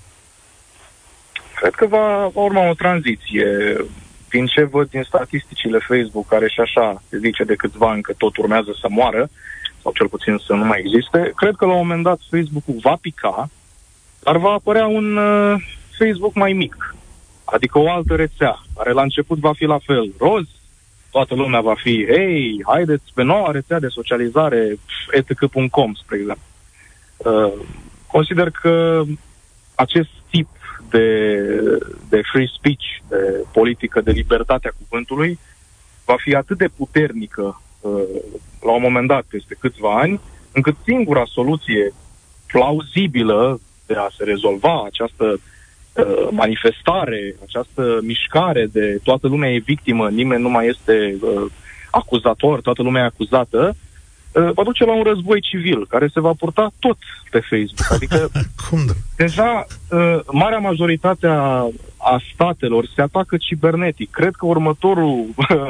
Cred 1.61 1.75
că 1.75 1.87
va, 1.87 2.31
va 2.33 2.41
urma 2.41 2.69
o 2.69 2.75
tranziție. 2.75 3.77
Din 4.31 4.47
ce 4.47 4.65
văd 4.65 4.91
din 4.91 5.03
statisticile 5.03 5.79
Facebook, 5.79 6.27
care 6.29 6.49
și 6.49 6.61
așa 6.61 7.03
se 7.09 7.19
zice 7.19 7.45
de 7.45 7.55
câțiva 7.55 7.91
ani 7.91 8.03
că 8.03 8.13
tot 8.13 8.37
urmează 8.37 8.77
să 8.81 8.87
moară, 8.91 9.29
sau 9.83 9.93
cel 9.93 10.09
puțin 10.09 10.37
să 10.47 10.53
nu 10.53 10.65
mai 10.65 10.83
existe, 10.85 11.33
cred 11.37 11.55
că 11.57 11.65
la 11.65 11.73
un 11.73 11.79
moment 11.79 12.03
dat 12.03 12.19
Facebook-ul 12.31 12.79
va 12.83 12.97
pica, 13.01 13.49
dar 14.23 14.37
va 14.37 14.51
apărea 14.51 14.87
un 14.87 15.17
uh, 15.17 15.63
Facebook 15.99 16.35
mai 16.35 16.53
mic, 16.53 16.95
adică 17.45 17.79
o 17.79 17.91
altă 17.91 18.15
rețea, 18.15 18.63
care 18.77 18.93
la 18.93 19.03
început 19.03 19.39
va 19.39 19.53
fi 19.53 19.65
la 19.65 19.79
fel 19.79 20.13
roz, 20.19 20.47
toată 21.11 21.35
lumea 21.35 21.61
va 21.61 21.75
fi, 21.75 22.07
hei, 22.07 22.63
haideți 22.67 23.05
pe 23.15 23.23
noua 23.23 23.51
rețea 23.51 23.79
de 23.79 23.89
socializare, 23.89 24.79
etc.com, 25.11 25.95
spre 25.95 26.17
exemplu. 26.17 26.45
Uh, 27.17 27.53
consider 28.07 28.51
că 28.51 29.03
acest 29.75 30.11
tip 30.31 30.49
de, 30.91 31.37
de 32.09 32.21
free 32.33 32.51
speech, 32.59 32.85
de 33.09 33.45
politică, 33.53 34.01
de 34.01 34.11
libertatea 34.11 34.73
cuvântului, 34.79 35.39
va 36.05 36.17
fi 36.19 36.35
atât 36.35 36.59
de 36.59 36.69
puternică 36.77 37.61
uh, 37.81 38.03
la 38.63 38.73
un 38.73 38.83
moment 38.83 39.09
dat, 39.09 39.25
peste 39.31 39.57
câțiva 39.59 39.99
ani, 39.99 40.21
încât 40.53 40.77
singura 40.85 41.25
soluție 41.25 41.93
plauzibilă 42.47 43.61
de 43.87 43.95
a 43.95 44.09
se 44.17 44.25
rezolva 44.25 44.83
această 44.85 45.25
uh, 45.33 46.29
manifestare, 46.31 47.35
această 47.45 47.99
mișcare 48.03 48.67
de 48.67 48.99
toată 49.03 49.27
lumea 49.29 49.51
e 49.51 49.59
victimă, 49.59 50.09
nimeni 50.09 50.43
nu 50.43 50.49
mai 50.49 50.67
este 50.67 51.17
uh, 51.21 51.51
acuzator, 51.91 52.61
toată 52.61 52.83
lumea 52.83 53.03
e 53.03 53.07
acuzată, 53.07 53.69
uh, 53.69 53.88
va 54.55 54.63
duce 54.63 54.85
la 54.85 54.95
un 54.97 55.03
război 55.03 55.41
civil 55.41 55.87
care 55.87 56.09
se 56.13 56.21
va 56.21 56.33
purta 56.33 56.71
tot 56.79 56.97
pe 57.31 57.41
Facebook. 57.41 57.93
Adică 57.93 58.31
Cum 58.71 58.87
de? 58.87 58.93
deja 59.17 59.67
uh, 59.91 60.19
marea 60.33 60.59
majoritate 60.59 61.27
a, 61.27 61.69
a 61.97 62.21
statelor 62.35 62.89
se 62.95 63.03
atacă 63.03 63.37
cibernetic. 63.37 64.11
Cred 64.11 64.35
că 64.35 64.47
următorul, 64.47 65.09
uh, 65.37 65.67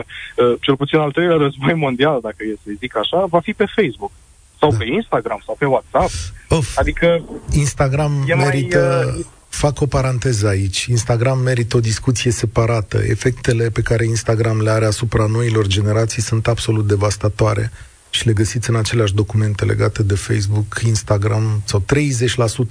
cel 0.61 0.77
puțin 0.77 0.99
al 0.99 1.11
treilea 1.11 1.37
război 1.37 1.75
mondial, 1.75 2.19
dacă 2.23 2.37
e 2.39 2.57
să 2.65 2.71
zic 2.79 2.97
așa, 2.97 3.25
va 3.29 3.41
fi 3.41 3.53
pe 3.53 3.65
Facebook 3.77 4.11
sau 4.59 4.71
da. 4.71 4.77
pe 4.77 4.87
Instagram 4.87 5.43
sau 5.45 5.57
pe 5.59 5.65
WhatsApp. 5.65 6.11
Of, 6.49 6.79
Adică 6.79 7.21
Instagram 7.53 8.25
e 8.27 8.35
mai, 8.35 8.45
merită... 8.45 9.15
uh, 9.19 9.25
Fac 9.49 9.81
o 9.81 9.87
paranteză 9.87 10.47
aici. 10.47 10.85
Instagram 10.85 11.39
merită 11.39 11.77
o 11.77 11.81
discuție 11.81 12.31
separată. 12.31 12.99
Efectele 13.09 13.71
pe 13.71 13.81
care 13.81 14.05
Instagram 14.05 14.61
le 14.61 14.71
are 14.71 14.85
asupra 14.87 15.27
noilor 15.27 15.67
generații 15.67 16.23
sunt 16.23 16.47
absolut 16.47 16.87
devastatoare 16.87 17.73
și 18.11 18.27
le 18.27 18.33
găsiți 18.33 18.71
în 18.71 18.77
aceleași 18.77 19.15
documente 19.15 19.65
legate 19.65 20.03
de 20.03 20.15
Facebook, 20.15 20.81
Instagram, 20.87 21.63
sau 21.65 21.85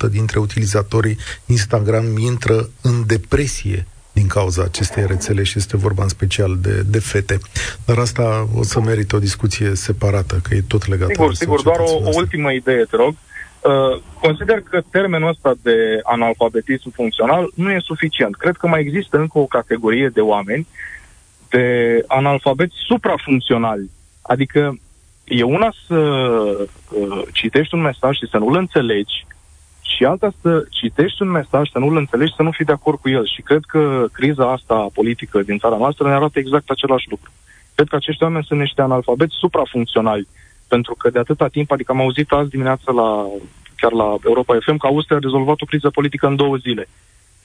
30% 0.07 0.09
dintre 0.09 0.39
utilizatorii 0.39 1.17
Instagram 1.45 2.17
intră 2.17 2.69
în 2.81 3.03
depresie 3.05 3.85
din 4.19 4.27
cauza 4.27 4.63
acestei 4.63 5.05
rețele 5.05 5.43
și 5.43 5.57
este 5.57 5.77
vorba 5.77 6.03
în 6.03 6.09
special 6.09 6.57
de, 6.61 6.81
de 6.81 6.99
fete. 6.99 7.37
Dar 7.85 7.97
asta 7.97 8.47
o 8.55 8.63
să 8.63 8.79
merită 8.79 9.15
o 9.15 9.19
discuție 9.19 9.75
separată, 9.75 10.39
că 10.43 10.55
e 10.55 10.61
tot 10.67 10.87
legat. 10.87 11.09
Sigur, 11.09 11.33
sigur, 11.33 11.61
doar 11.61 11.79
o, 11.79 11.91
o 12.03 12.09
ultimă 12.13 12.51
idee, 12.51 12.83
te 12.89 12.95
rog. 12.95 13.13
Uh, 13.61 14.01
consider 14.21 14.61
că 14.69 14.81
termenul 14.91 15.29
ăsta 15.29 15.53
de 15.61 15.99
analfabetism 16.03 16.91
funcțional 16.91 17.51
nu 17.55 17.71
e 17.71 17.79
suficient. 17.79 18.35
Cred 18.35 18.55
că 18.55 18.67
mai 18.67 18.81
există 18.81 19.17
încă 19.17 19.37
o 19.37 19.45
categorie 19.45 20.09
de 20.13 20.21
oameni 20.21 20.67
de 21.49 21.65
analfabeti 22.07 22.75
suprafuncționali. 22.87 23.89
Adică 24.21 24.77
e 25.27 25.43
una 25.43 25.73
să 25.87 25.95
uh, 25.95 27.21
citești 27.33 27.73
un 27.73 27.81
mesaj 27.81 28.15
și 28.17 28.27
să 28.29 28.37
nu-l 28.37 28.55
înțelegi 28.55 29.25
și 29.95 30.05
alta 30.05 30.33
să 30.41 30.65
citești 30.69 31.21
un 31.21 31.29
mesaj, 31.29 31.69
să 31.71 31.79
nu-l 31.79 31.97
înțelegi, 31.97 32.33
să 32.35 32.41
nu 32.41 32.51
fii 32.51 32.65
de 32.65 32.71
acord 32.71 32.99
cu 32.99 33.09
el. 33.09 33.25
Și 33.27 33.41
cred 33.41 33.63
că 33.67 34.05
criza 34.11 34.51
asta 34.51 34.87
politică 34.93 35.41
din 35.41 35.57
țara 35.57 35.77
noastră 35.77 36.07
ne 36.07 36.13
arată 36.13 36.39
exact 36.39 36.69
același 36.69 37.09
lucru. 37.09 37.31
Cred 37.75 37.87
că 37.87 37.95
acești 37.95 38.23
oameni 38.23 38.43
sunt 38.47 38.59
niște 38.59 38.81
analfabeti 38.81 39.35
suprafuncționali. 39.39 40.27
Pentru 40.67 40.95
că 40.95 41.09
de 41.09 41.19
atâta 41.19 41.47
timp, 41.47 41.71
adică 41.71 41.91
am 41.91 41.99
auzit 41.99 42.31
azi 42.31 42.49
dimineață 42.49 42.91
la, 42.91 43.25
chiar 43.75 43.91
la 43.91 44.15
Europa 44.25 44.57
FM 44.65 44.77
că 44.77 44.87
Austria 44.87 45.17
a 45.17 45.19
rezolvat 45.23 45.61
o 45.61 45.65
criză 45.65 45.89
politică 45.89 46.27
în 46.27 46.35
două 46.35 46.55
zile. 46.55 46.87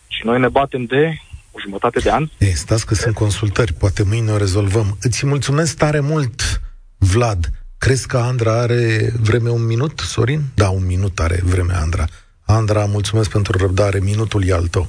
Și 0.07 0.27
noi 0.27 0.41
ne 0.41 0.49
batem 0.49 0.85
de 0.85 1.15
o 1.53 1.59
jumătate 1.61 1.99
de 1.99 2.11
an. 2.11 2.29
Ei, 2.39 2.53
stați 2.53 2.87
că 2.87 2.95
sunt 2.95 3.15
consultări, 3.15 3.73
poate 3.73 4.03
mâine 4.03 4.31
o 4.31 4.37
rezolvăm. 4.37 4.97
Îți 5.01 5.27
mulțumesc 5.27 5.77
tare 5.77 6.01
mult, 6.01 6.61
Vlad. 6.99 7.62
Crezi 7.85 8.07
că 8.07 8.17
Andra 8.17 8.61
are 8.61 9.13
vreme 9.23 9.51
un 9.51 9.67
minut, 9.67 9.99
Sorin? 9.99 10.41
Da, 10.55 10.69
un 10.69 10.87
minut 10.87 11.19
are 11.19 11.39
vreme 11.45 11.73
Andra. 11.83 12.05
Andra, 12.47 12.85
mulțumesc 12.85 13.31
pentru 13.31 13.59
răbdare, 13.59 13.99
minutul 13.99 14.43
e 14.47 14.53
al 14.53 14.67
tău. 14.67 14.87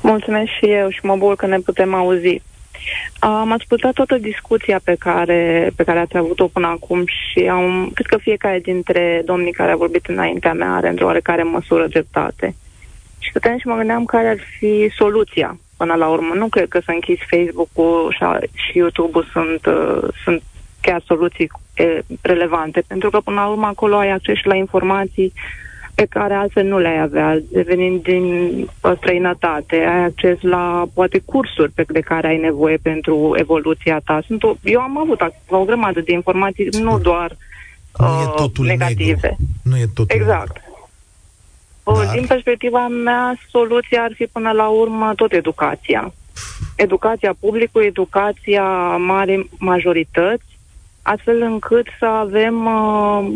Mulțumesc 0.00 0.50
și 0.58 0.66
eu 0.70 0.88
și 0.90 1.00
mă 1.02 1.16
bucur 1.16 1.36
că 1.36 1.46
ne 1.46 1.58
putem 1.58 1.94
auzi. 1.94 2.42
Am 3.18 3.52
ascultat 3.52 3.92
toată 3.92 4.18
discuția 4.18 4.80
pe 4.84 4.94
care, 4.98 5.72
pe 5.76 5.84
care 5.84 5.98
ați 5.98 6.16
avut-o 6.16 6.46
până 6.46 6.66
acum 6.66 7.04
și 7.06 7.48
am, 7.50 7.90
cred 7.94 8.06
că 8.06 8.16
fiecare 8.16 8.58
dintre 8.58 9.22
domnii 9.24 9.52
care 9.52 9.70
a 9.70 9.76
vorbit 9.76 10.06
înaintea 10.06 10.52
mea 10.52 10.74
are 10.74 10.88
într-o 10.88 11.06
oarecare 11.06 11.42
măsură 11.42 11.86
dreptate. 11.86 12.54
Și 13.18 13.30
stăteam 13.30 13.58
și 13.58 13.66
mă 13.66 13.76
gândeam 13.76 14.04
care 14.04 14.28
ar 14.28 14.38
fi 14.58 14.92
soluția 14.96 15.58
până 15.76 15.94
la 15.94 16.08
urmă. 16.08 16.34
Nu 16.34 16.48
cred 16.48 16.68
că 16.68 16.80
să 16.84 16.90
închizi 16.90 17.26
Facebook-ul 17.30 18.16
și 18.52 18.78
YouTube-ul 18.78 19.28
sunt, 19.32 19.66
uh, 19.66 20.08
sunt 20.24 20.42
chiar 20.86 21.02
soluții 21.06 21.50
e, 21.74 22.02
relevante, 22.20 22.84
pentru 22.86 23.10
că 23.10 23.20
până 23.20 23.40
la 23.40 23.46
urmă 23.46 23.66
acolo 23.66 23.96
ai 23.96 24.10
acces 24.10 24.42
la 24.44 24.54
informații 24.54 25.32
pe 25.94 26.06
care 26.08 26.34
altfel 26.34 26.66
nu 26.66 26.78
le-ai 26.78 27.00
avea, 27.00 27.38
venind 27.64 28.02
din 28.02 28.26
străinătate, 28.96 29.76
ai 29.76 30.04
acces 30.04 30.40
la 30.40 30.84
poate 30.94 31.18
cursuri 31.24 31.72
pe 31.72 31.84
de 31.88 32.00
care 32.00 32.26
ai 32.26 32.36
nevoie 32.36 32.76
pentru 32.76 33.34
evoluția 33.38 34.00
ta. 34.04 34.20
Sunt 34.26 34.42
o, 34.42 34.54
eu 34.62 34.80
am 34.80 34.98
avut 34.98 35.20
o 35.48 35.64
grămadă 35.64 36.00
de 36.00 36.12
informații, 36.12 36.68
nu 36.80 36.98
doar 36.98 37.36
nu 37.98 38.06
uh, 38.06 38.22
e 38.22 38.36
totul 38.36 38.66
negative. 38.66 39.20
Negru. 39.22 39.36
Nu 39.62 39.76
e 39.76 39.86
totul 39.94 40.20
Exact. 40.20 40.62
Negru. 41.84 42.02
Dar... 42.02 42.14
Din 42.14 42.26
perspectiva 42.26 42.88
mea, 42.88 43.34
soluția 43.50 44.02
ar 44.02 44.12
fi 44.14 44.24
până 44.24 44.50
la 44.50 44.68
urmă 44.68 45.12
tot 45.16 45.32
educația. 45.32 46.12
Educația 46.76 47.34
publicului, 47.40 47.86
educația 47.86 48.96
mare 48.96 49.46
majorități, 49.58 50.55
astfel 51.06 51.42
încât 51.42 51.86
să 51.98 52.04
avem 52.04 52.66
uh, 52.66 53.26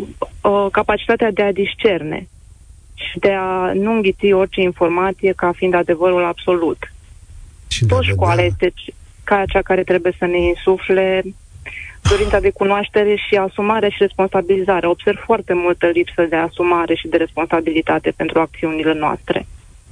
uh, 0.41 0.67
capacitatea 0.71 1.31
de 1.31 1.41
a 1.41 1.51
discerne 1.51 2.27
și 2.93 3.19
de 3.19 3.31
a 3.31 3.73
nu 3.73 3.91
înghiți 3.91 4.31
orice 4.31 4.61
informație 4.61 5.33
ca 5.35 5.51
fiind 5.55 5.73
adevărul 5.73 6.23
absolut. 6.23 6.93
Și 7.67 7.85
Tot 7.85 8.03
școala 8.03 8.41
este 8.41 8.73
ca 9.23 9.43
cea 9.47 9.61
care 9.61 9.83
trebuie 9.83 10.15
să 10.17 10.25
ne 10.25 10.41
insufle 10.41 11.23
dorința 12.09 12.39
de 12.39 12.49
cunoaștere 12.49 13.15
și 13.15 13.35
asumare 13.35 13.89
și 13.89 13.97
responsabilizare. 13.99 14.87
Observ 14.87 15.17
foarte 15.25 15.53
multă 15.53 15.85
lipsă 15.85 16.25
de 16.29 16.35
asumare 16.35 16.95
și 16.95 17.07
de 17.07 17.17
responsabilitate 17.17 18.13
pentru 18.15 18.39
acțiunile 18.39 18.93
noastre. 18.93 19.47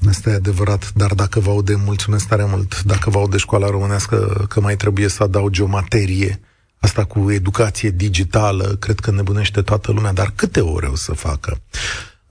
Asta 0.08 0.30
e 0.30 0.34
adevărat, 0.34 0.92
dar 0.96 1.12
dacă 1.14 1.40
vă 1.40 1.50
aude, 1.50 1.74
mulțumesc 1.86 2.28
tare 2.28 2.46
mult, 2.50 2.82
dacă 2.84 3.10
vă 3.10 3.20
aude 3.20 3.38
școala 3.38 3.70
românească 3.70 4.46
că 4.50 4.62
mai 4.62 4.76
trebuie 4.76 5.08
să 5.08 5.24
adaugi 5.24 5.62
o 5.62 5.68
materie, 5.68 6.40
asta 6.80 7.04
cu 7.04 7.32
educație 7.32 7.90
digitală, 7.90 8.76
cred 8.80 9.00
că 9.00 9.12
nebunește 9.12 9.62
toată 9.62 9.92
lumea, 9.92 10.14
dar 10.14 10.32
câte 10.36 10.62
ore 10.62 10.86
o 10.86 10.96
să 10.96 11.14
facă? 11.14 11.62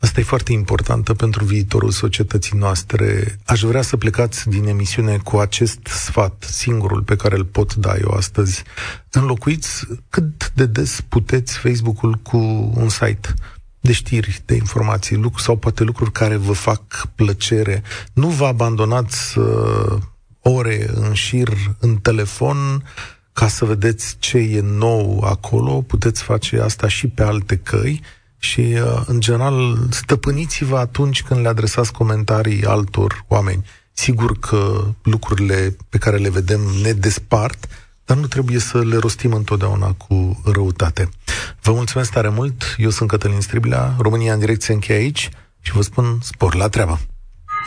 Asta 0.00 0.20
e 0.20 0.22
foarte 0.22 0.52
importantă 0.52 1.14
pentru 1.14 1.44
viitorul 1.44 1.90
societății 1.90 2.58
noastre. 2.58 3.38
Aș 3.44 3.60
vrea 3.60 3.82
să 3.82 3.96
plecați 3.96 4.48
din 4.48 4.66
emisiune 4.66 5.16
cu 5.16 5.36
acest 5.36 5.78
sfat, 5.86 6.46
singurul 6.50 7.02
pe 7.02 7.16
care 7.16 7.36
îl 7.36 7.44
pot 7.44 7.74
da 7.74 7.94
eu 7.96 8.10
astăzi. 8.10 8.62
Înlocuiți 9.10 9.86
cât 10.08 10.52
de 10.54 10.66
des 10.66 11.00
puteți 11.08 11.58
Facebook-ul 11.58 12.14
cu 12.14 12.36
un 12.74 12.88
site. 12.88 13.34
de 13.80 13.92
știri, 13.92 14.42
de 14.44 14.54
informații, 14.54 15.16
lucruri 15.16 15.42
sau 15.42 15.56
poate 15.56 15.82
lucruri 15.82 16.12
care 16.12 16.36
vă 16.36 16.52
fac 16.52 17.08
plăcere. 17.14 17.82
Nu 18.12 18.28
vă 18.28 18.46
abandonați 18.46 19.38
uh, 19.38 19.98
ore 20.40 20.90
în 20.94 21.12
șir 21.12 21.48
în 21.78 21.96
telefon 21.96 22.82
ca 23.38 23.48
să 23.48 23.64
vedeți 23.64 24.16
ce 24.18 24.38
e 24.38 24.60
nou 24.60 25.20
acolo. 25.20 25.80
Puteți 25.80 26.22
face 26.22 26.60
asta 26.60 26.88
și 26.88 27.06
pe 27.06 27.22
alte 27.22 27.56
căi 27.56 28.00
și, 28.38 28.60
uh, 28.60 29.02
în 29.06 29.20
general, 29.20 29.78
stăpâniți-vă 29.90 30.78
atunci 30.78 31.22
când 31.22 31.40
le 31.40 31.48
adresați 31.48 31.92
comentarii 31.92 32.64
altor 32.64 33.24
oameni. 33.28 33.64
Sigur 33.92 34.38
că 34.38 34.84
lucrurile 35.02 35.76
pe 35.88 35.98
care 35.98 36.16
le 36.16 36.30
vedem 36.30 36.60
ne 36.82 36.92
despart, 36.92 37.68
dar 38.04 38.16
nu 38.16 38.26
trebuie 38.26 38.58
să 38.58 38.78
le 38.84 38.96
rostim 38.96 39.32
întotdeauna 39.32 39.92
cu 39.92 40.42
răutate. 40.44 41.08
Vă 41.60 41.72
mulțumesc 41.72 42.10
tare 42.10 42.28
mult, 42.28 42.74
eu 42.78 42.90
sunt 42.90 43.08
Cătălin 43.08 43.40
Striblea, 43.40 43.94
România 43.98 44.32
în 44.32 44.38
direcție 44.38 44.74
încheie 44.74 44.98
aici 44.98 45.28
și 45.60 45.72
vă 45.72 45.82
spun 45.82 46.18
spor 46.22 46.54
la 46.54 46.68
treabă. 46.68 47.00